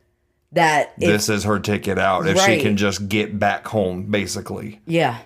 [0.53, 2.55] that this is her ticket out if Right.
[2.57, 4.79] she can just get back home, basically.
[4.85, 5.19] yeah.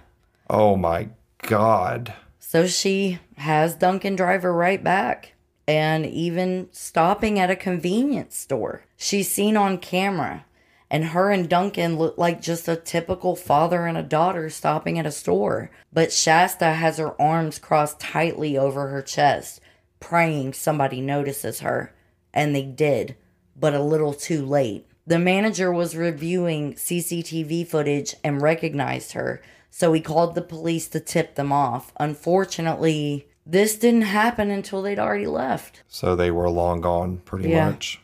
[0.50, 1.10] Oh my
[1.44, 2.12] God.
[2.50, 5.34] So she has Duncan drive her right back
[5.68, 8.86] and even stopping at a convenience store.
[8.98, 10.46] She's seen on camera,
[10.90, 15.06] and her and Duncan look like just a typical father and a daughter stopping at
[15.06, 15.70] a store.
[15.94, 19.62] But Shasta has her arms crossed tightly over her chest,
[20.00, 21.94] praying somebody notices her.
[22.34, 23.16] And they did,
[23.56, 24.88] but a little too late.
[25.06, 29.40] The manager was reviewing CCTV footage and recognized her,
[29.70, 31.92] so he called the police to tip them off.
[32.00, 35.84] Unfortunately, this didn't happen until they'd already left.
[35.88, 37.70] So they were long gone, pretty Yeah.
[37.72, 38.00] much.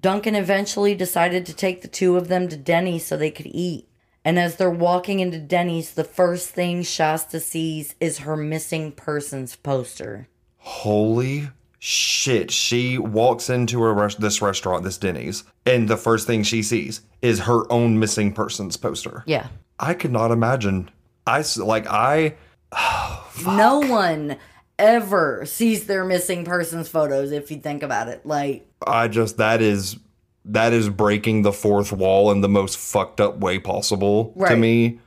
[0.00, 3.88] Duncan eventually decided to take the two of them to Denny's so they could eat.
[4.24, 9.56] And as they're walking into Denny's, the first thing Shasta sees is her missing persons
[9.56, 10.28] poster.
[10.58, 11.48] Holy
[11.78, 12.50] shit.
[12.50, 17.00] She walks into a res- this restaurant, this Denny's, and the first thing she sees
[17.22, 19.22] is her own missing persons poster.
[19.26, 19.48] Yeah.
[19.80, 20.90] I could not imagine.
[21.26, 22.34] I like I
[23.46, 24.36] No one
[24.78, 28.24] ever sees their missing persons photos if you think about it.
[28.24, 29.96] Like, I just that is
[30.44, 35.00] that is breaking the fourth wall in the most fucked up way possible to me.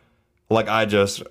[0.49, 1.23] Like I just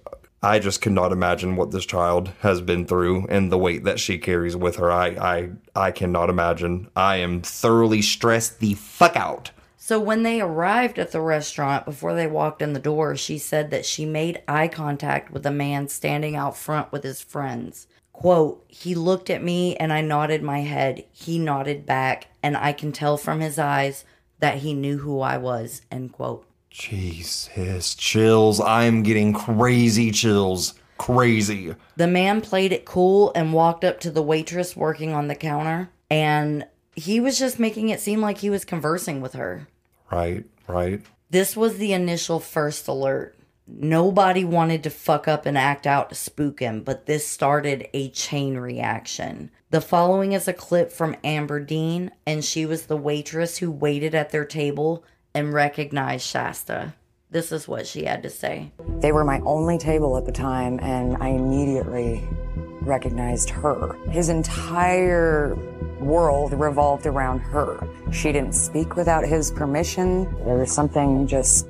[0.42, 4.18] I just cannot imagine what this child has been through and the weight that she
[4.18, 4.90] carries with her.
[4.90, 6.88] I I I cannot imagine.
[6.96, 9.50] I am thoroughly stressed the fuck out.
[9.90, 13.72] So when they arrived at the restaurant before they walked in the door, she said
[13.72, 17.88] that she made eye contact with a man standing out front with his friends.
[18.12, 21.06] Quote, he looked at me and I nodded my head.
[21.10, 24.04] He nodded back, and I can tell from his eyes
[24.38, 25.82] that he knew who I was.
[25.90, 26.46] End quote.
[26.70, 28.60] Jesus, chills.
[28.60, 30.74] I'm getting crazy chills.
[30.98, 31.74] Crazy.
[31.96, 35.90] The man played it cool and walked up to the waitress working on the counter,
[36.08, 36.64] and
[36.94, 39.66] he was just making it seem like he was conversing with her.
[40.10, 41.02] Right, right.
[41.30, 43.36] This was the initial first alert.
[43.66, 48.10] Nobody wanted to fuck up and act out to spook him, but this started a
[48.10, 49.50] chain reaction.
[49.70, 54.14] The following is a clip from Amber Dean, and she was the waitress who waited
[54.14, 56.94] at their table and recognized Shasta.
[57.30, 58.72] This is what she had to say.
[58.98, 62.28] They were my only table at the time, and I immediately
[62.82, 63.94] recognized her.
[64.10, 65.54] His entire
[66.00, 67.86] world revolved around her.
[68.10, 70.24] She didn't speak without his permission.
[70.44, 71.68] There was something just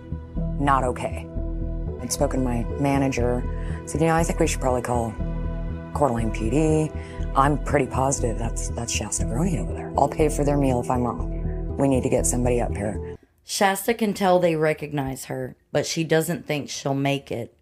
[0.58, 1.26] not okay.
[2.00, 3.42] I'd spoken to my manager,
[3.86, 5.12] said, you know, I think we should probably call
[5.94, 6.96] Coeur d'Alene PD.
[7.36, 9.92] I'm pretty positive that's that's Shasta Groene over there.
[9.96, 11.76] I'll pay for their meal if I'm wrong.
[11.76, 13.16] We need to get somebody up here.
[13.44, 17.56] Shasta can tell they recognize her, but she doesn't think she'll make it.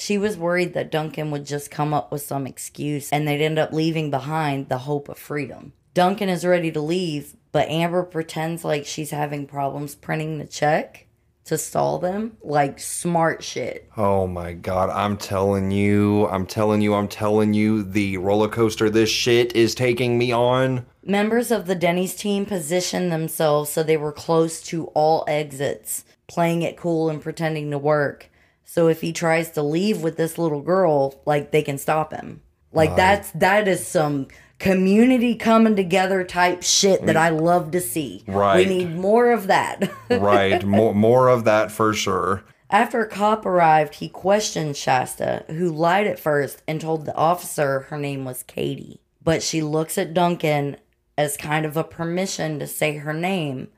[0.00, 3.58] She was worried that Duncan would just come up with some excuse and they'd end
[3.58, 5.72] up leaving behind the hope of freedom.
[5.92, 11.08] Duncan is ready to leave, but Amber pretends like she's having problems printing the check
[11.46, 12.36] to stall them.
[12.44, 13.90] Like smart shit.
[13.96, 18.88] Oh my god, I'm telling you, I'm telling you, I'm telling you, the roller coaster
[18.88, 20.86] this shit is taking me on.
[21.02, 26.62] Members of the Denny's team positioned themselves so they were close to all exits, playing
[26.62, 28.30] it cool and pretending to work.
[28.70, 32.42] So if he tries to leave with this little girl, like they can stop him.
[32.70, 38.24] Like that's that is some community coming together type shit that I love to see.
[38.26, 38.68] Right.
[38.68, 39.90] We need more of that.
[40.10, 42.44] Right, more more of that for sure.
[42.68, 47.80] After a cop arrived, he questioned Shasta, who lied at first and told the officer
[47.88, 49.00] her name was Katie.
[49.24, 50.76] But she looks at Duncan
[51.16, 53.68] as kind of a permission to say her name.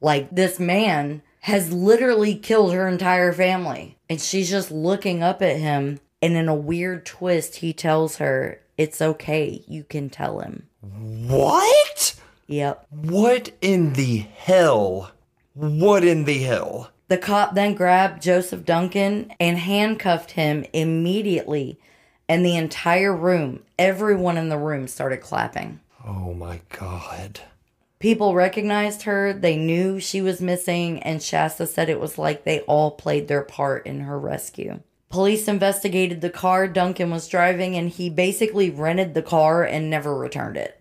[0.00, 3.96] Like, this man has literally killed her entire family.
[4.10, 6.00] And she's just looking up at him.
[6.20, 9.64] And in a weird twist, he tells her, It's okay.
[9.66, 10.66] You can tell him.
[10.80, 12.16] What?
[12.48, 12.86] Yep.
[12.90, 15.12] What in the hell?
[15.54, 16.90] What in the hell?
[17.06, 21.78] The cop then grabbed Joseph Duncan and handcuffed him immediately,
[22.28, 25.80] and the entire room, everyone in the room started clapping.
[26.06, 27.40] Oh my god.
[28.00, 32.60] People recognized her, they knew she was missing, and Shasta said it was like they
[32.60, 34.80] all played their part in her rescue.
[35.10, 40.16] Police investigated the car Duncan was driving, and he basically rented the car and never
[40.16, 40.80] returned it.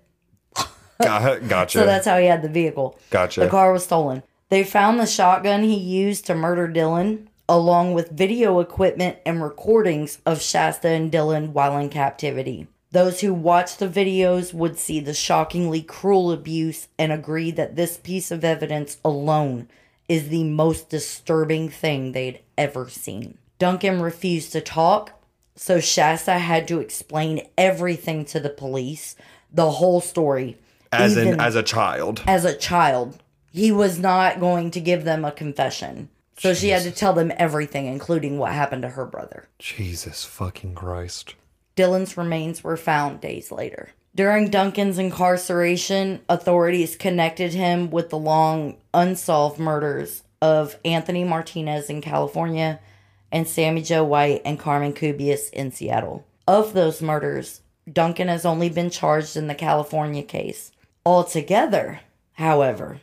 [1.01, 1.79] Got, gotcha.
[1.79, 2.97] So that's how he had the vehicle.
[3.09, 3.41] Gotcha.
[3.41, 4.23] The car was stolen.
[4.47, 10.19] They found the shotgun he used to murder Dylan, along with video equipment and recordings
[10.25, 12.67] of Shasta and Dylan while in captivity.
[12.91, 17.97] Those who watched the videos would see the shockingly cruel abuse and agree that this
[17.97, 19.67] piece of evidence alone
[20.07, 23.37] is the most disturbing thing they'd ever seen.
[23.59, 25.21] Duncan refused to talk,
[25.55, 29.15] so Shasta had to explain everything to the police,
[29.53, 30.57] the whole story.
[30.91, 32.23] as in as a child.
[32.25, 33.21] as a child,
[33.51, 36.09] he was not going to give them a confession.
[36.39, 39.49] So she had to tell them everything, including what happened to her brother.
[39.59, 41.35] Jesus fucking Christ.
[41.79, 43.91] Dylan's remains were found days later.
[44.13, 52.01] During Duncan's incarceration, authorities connected him with the long unsolved murders of Anthony Martinez in
[52.01, 52.81] California
[53.31, 56.25] and Sammiejo White and Carmen Cubias in Seattle.
[56.45, 60.73] Of those murders, Duncan has only been charged in the California case.
[61.05, 62.01] Altogether,
[62.33, 62.99] however,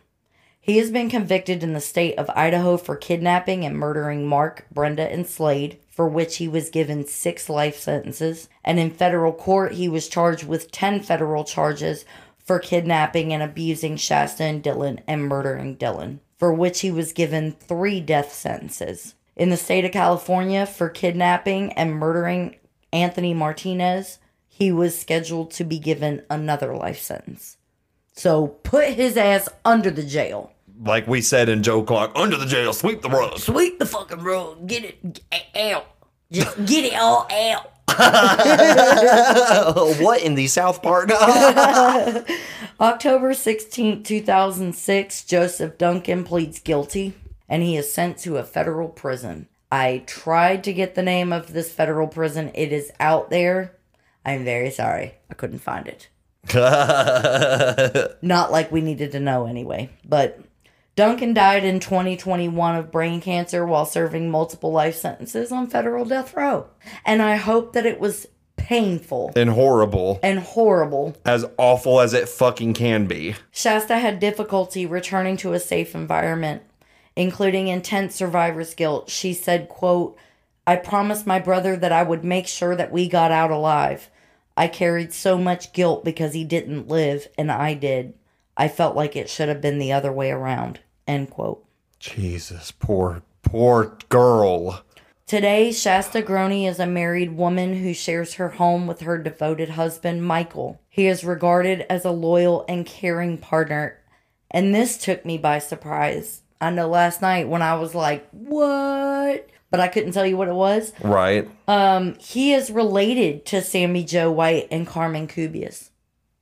[0.67, 5.09] he has been convicted in the state of Idaho for kidnapping and murdering Mark, Brenda,
[5.09, 8.49] and Slade, for which he was given six life sentences.
[8.65, 12.05] And in federal court, he was charged with 10 federal charges
[12.45, 17.53] for kidnapping and abusing Shasta and Dylan and murdering Dylan, for which he was given
[17.53, 19.15] three death sentences.
[19.37, 22.57] In the state of California, for kidnapping and murdering
[22.93, 27.57] Anthony Martinez, he was scheduled to be given another life sentence.
[28.15, 30.51] So put his ass under the jail.
[30.81, 33.39] Like we said in Joe Clark, under the jail, sweep the rug.
[33.39, 34.67] Sweep the fucking rug.
[34.67, 35.21] Get it
[35.57, 35.87] out.
[36.31, 37.73] Just get it all out.
[40.01, 41.11] what in the South part?
[42.81, 47.15] October 16th, 2006, Joseph Duncan pleads guilty
[47.49, 49.49] and he is sent to a federal prison.
[49.71, 52.51] I tried to get the name of this federal prison.
[52.55, 53.77] It is out there.
[54.25, 55.15] I'm very sorry.
[55.31, 56.09] I couldn't find it.
[58.23, 59.91] Not like we needed to know anyway.
[60.05, 60.41] But
[60.97, 66.35] Duncan died in 2021 of brain cancer while serving multiple life sentences on federal death
[66.35, 66.69] row.
[67.05, 68.27] And I hope that it was
[68.57, 70.19] painful and horrible.
[70.23, 73.35] and horrible As awful as it fucking can be.
[73.51, 76.63] Shasta had difficulty returning to a safe environment,
[77.15, 79.11] including intense survivor's guilt.
[79.11, 80.17] She said, quote,
[80.67, 84.09] I promised my brother that I would make sure that we got out alive.
[84.57, 88.15] I carried so much guilt because he didn't live, and I did.
[88.57, 90.81] I felt like it should have been the other way around.
[91.07, 91.65] End quote.
[91.99, 94.83] Jesus, poor, poor girl.
[95.27, 100.25] Today, Shasta Groene is a married woman who shares her home with her devoted husband,
[100.25, 100.81] Michael.
[100.89, 103.99] He is regarded as a loyal and caring partner,
[104.51, 106.43] and this took me by surprise.
[106.61, 109.49] I know last night when I was like, what?
[109.71, 110.93] But I couldn't tell you what it was.
[111.03, 111.51] Right?
[111.67, 115.91] Um, he is related to Sammiejo White and Carmen Cubias.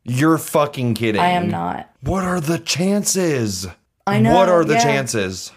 [0.04, 1.22] You're fucking kidding.
[1.22, 1.90] I am not.
[2.02, 3.66] What are the chances?
[4.06, 4.34] I know.
[4.34, 4.82] What are the yeah.
[4.82, 5.52] chances?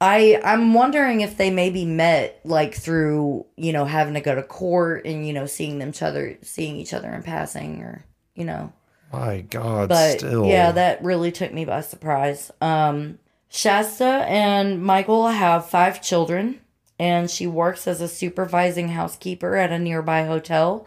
[0.00, 4.42] I I'm wondering if they maybe met like through you know having to go to
[4.42, 8.04] court and you know seeing them each other seeing each other in passing or
[8.34, 8.72] you know
[9.12, 10.46] My God, but still.
[10.46, 16.60] yeah that really took me by surprise um shasta and michael have five children
[16.98, 20.86] and she works as a supervising housekeeper at a nearby hotel.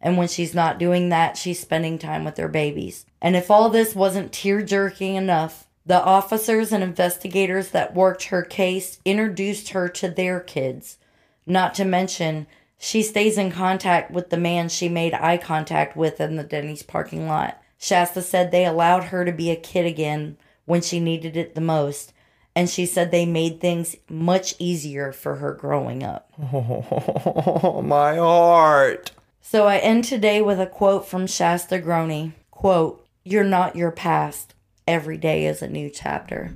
[0.00, 3.04] And when she's not doing that, she's spending time with her babies.
[3.20, 8.42] And if all this wasn't tear jerking enough, the officers and investigators that worked her
[8.42, 10.98] case introduced her to their kids.
[11.46, 16.20] Not to mention, she stays in contact with the man she made eye contact with
[16.20, 17.62] in the Denny's parking lot.
[17.78, 20.36] Shasta said they allowed her to be a kid again
[20.66, 22.12] when she needed it the most,
[22.54, 26.30] and she said they made things much easier for her growing up.
[26.52, 29.12] Oh, my heart.
[29.40, 32.34] So I end today with a quote from Shasta Groene.
[32.50, 34.52] Quote, You're not your past.
[34.88, 36.50] Every day is a new chapter.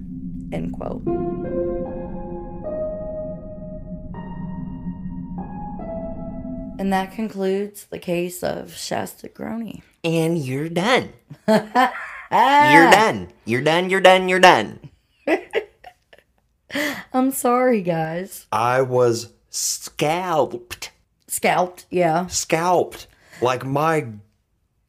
[0.50, 1.02] End quote.
[6.78, 9.82] And that concludes the case of Shasta Groene.
[10.02, 11.10] And you're done.
[11.46, 11.60] You're
[12.90, 13.28] done.
[13.44, 13.90] You're done.
[13.90, 14.28] You're done.
[14.30, 14.80] You're done.
[17.12, 18.46] I'm sorry, guys.
[18.50, 20.90] I was scalped.
[21.26, 22.28] Scalped, yeah.
[22.28, 23.08] Scalped.
[23.42, 24.06] Like, my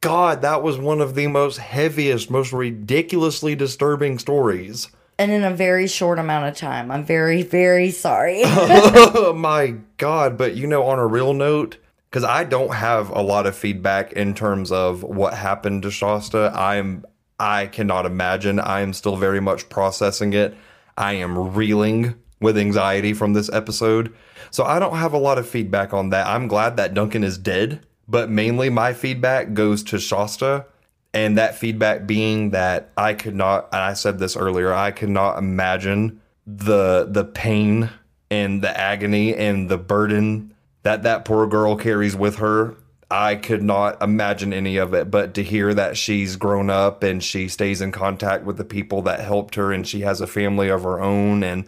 [0.04, 4.88] God, that was one of the most heaviest, most ridiculously disturbing stories.
[5.18, 6.90] And in a very short amount of time.
[6.90, 8.42] I'm very, very sorry.
[8.44, 10.36] oh my God.
[10.36, 11.78] But, you know, on a real note,
[12.10, 16.52] because I don't have a lot of feedback in terms of what happened to Shasta.
[16.54, 17.04] I'm
[17.40, 18.60] I cannot imagine.
[18.60, 20.54] I am still very much processing it.
[20.96, 24.14] I am reeling with anxiety from this episode.
[24.50, 26.26] So I don't have a lot of feedback on that.
[26.26, 30.66] I'm glad that Duncan is dead, but mainly my feedback goes to Shasta.
[31.12, 35.10] And that feedback being that I could not, and I said this earlier, I could
[35.10, 37.88] not imagine the the pain
[38.32, 40.52] and the agony and the burden
[40.82, 42.74] that that poor girl carries with her.
[43.12, 47.22] I could not imagine any of it, but to hear that she's grown up and
[47.22, 50.68] she stays in contact with the people that helped her and she has a family
[50.68, 51.64] of her own and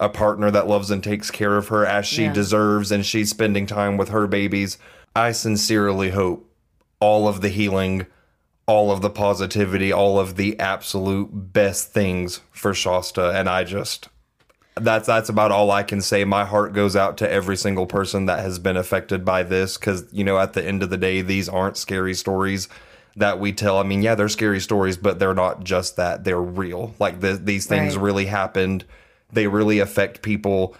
[0.00, 2.32] a partner that loves and takes care of her as she Yeah.
[2.32, 4.76] deserves and she's spending time with her babies.
[5.18, 6.48] I sincerely hope
[7.00, 8.06] all of the healing,
[8.66, 14.08] all of the positivity, all of the absolute best things for Shasta and I just
[14.76, 16.24] that's that's about all I can say.
[16.24, 20.04] My heart goes out to every single person that has been affected by this cuz
[20.12, 22.68] you know at the end of the day these aren't scary stories
[23.16, 23.78] that we tell.
[23.78, 26.22] I mean, yeah, they're scary stories, but they're not just that.
[26.22, 26.94] They're real.
[27.00, 28.04] Like the, these things Right.
[28.04, 28.84] really happened.
[29.32, 30.76] They really affect people.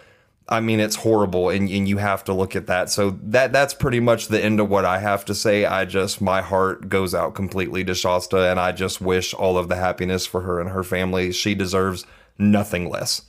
[0.51, 2.89] I mean, it's horrible and, and you have to look at that.
[2.91, 5.67] So that that's pretty much the end of what I have to say.
[5.67, 9.69] I just my heart goes out completely to Shasta and I just wish all of
[9.69, 11.33] the happiness for her and her family.
[11.33, 12.07] She deserves
[12.39, 13.23] nothing less.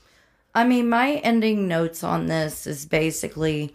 [0.55, 3.73] I mean, my ending notes on this is basically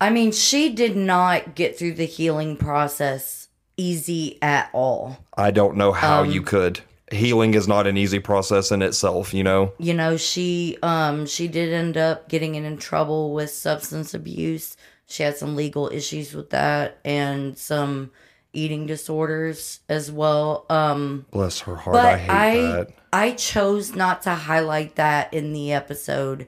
[0.00, 5.18] I mean, she did not get through the healing process easy at all.
[5.36, 6.80] I don't know how Um, you could.
[7.10, 9.72] Healing is not an easy process in itself, you know.
[9.78, 14.76] You know, she um she did end up getting in trouble with substance abuse.
[15.06, 18.10] She had some legal issues with that and some
[18.52, 20.66] eating disorders as well.
[20.68, 21.96] Um Bless her heart.
[21.96, 22.88] I hate I that.
[23.12, 26.46] I chose not to highlight that in the episode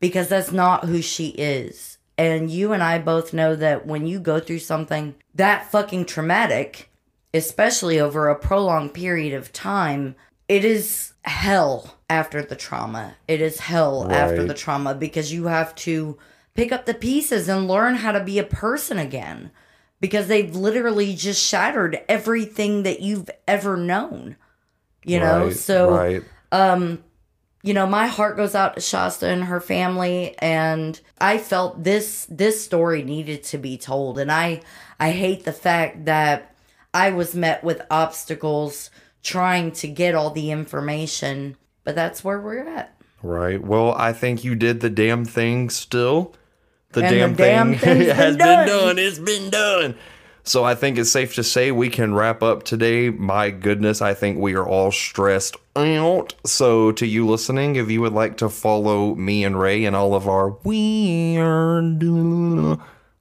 [0.00, 1.98] because that's not who she is.
[2.18, 6.89] And you and I both know that when you go through something that fucking traumatic,
[7.32, 10.14] especially over a prolonged period of time,
[10.48, 13.14] it is hell after the trauma.
[13.28, 16.18] It is hell after the trauma because you have to
[16.54, 19.50] pick up the pieces and learn how to be a person again
[20.00, 24.36] because they've literally just shattered everything that you've ever known.
[25.04, 26.22] You know, Right, so right.
[26.52, 27.02] um
[27.62, 32.26] you know my heart goes out to shasta and her family and i felt this
[32.30, 34.60] this story needed to be told and i
[34.98, 36.54] i hate the fact that
[36.94, 38.90] i was met with obstacles
[39.22, 43.62] trying to get all the information but that's where we're at Right.
[43.62, 46.34] Well, I think you did the damn thing still.
[46.92, 48.66] The And the damn, damn thing has been been done.
[48.66, 48.98] done.
[48.98, 49.94] It's been done.
[50.42, 53.10] So I think it's safe to say we can wrap up today.
[53.10, 56.34] My goodness, I think we are all stressed out.
[56.46, 60.14] So to you listening, if you would like to follow me and Rae and all
[60.14, 62.02] of our weird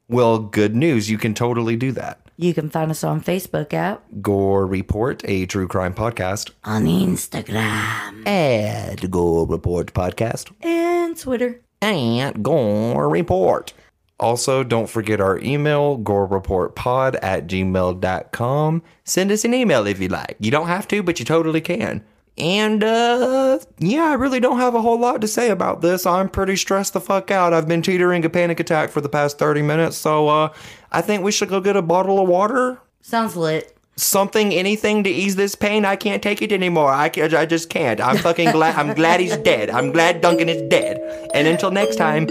[0.10, 1.10] well, good news.
[1.10, 2.20] You can totally do that.
[2.38, 6.52] you can find us on facebook at Gore Report, a true crime podcast.
[6.64, 10.52] on instagram At Gore Report Podcast.
[10.66, 13.74] and twitter At Gore Report.
[14.22, 18.82] Also, don't forget our email, gorereportpod at gmail.com.
[19.06, 20.36] Send us an email if you like.
[20.42, 22.04] You don't have to, but you totally can.
[22.40, 26.06] And uh, yeah, I really don't have a whole lot to say about this.
[26.06, 27.54] I'm pretty stressed the fuck out.
[27.54, 30.54] I've been teetering a panic attack for the past 30 minutes, so uh,
[30.92, 32.80] I think we should go get a bottle of water.
[33.02, 33.76] Sounds lit.
[33.98, 35.84] Something, anything to ease this pain.
[35.84, 36.94] I can't take it anymore.
[36.94, 38.00] I, can, I just can't.
[38.00, 38.76] I'm fucking glad.
[38.76, 39.70] I'm glad he's dead.
[39.70, 41.02] I'm glad Duncan is dead.
[41.34, 42.26] And until next time,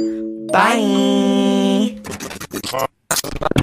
[0.47, 1.99] bye.
[2.71, 3.59] bye.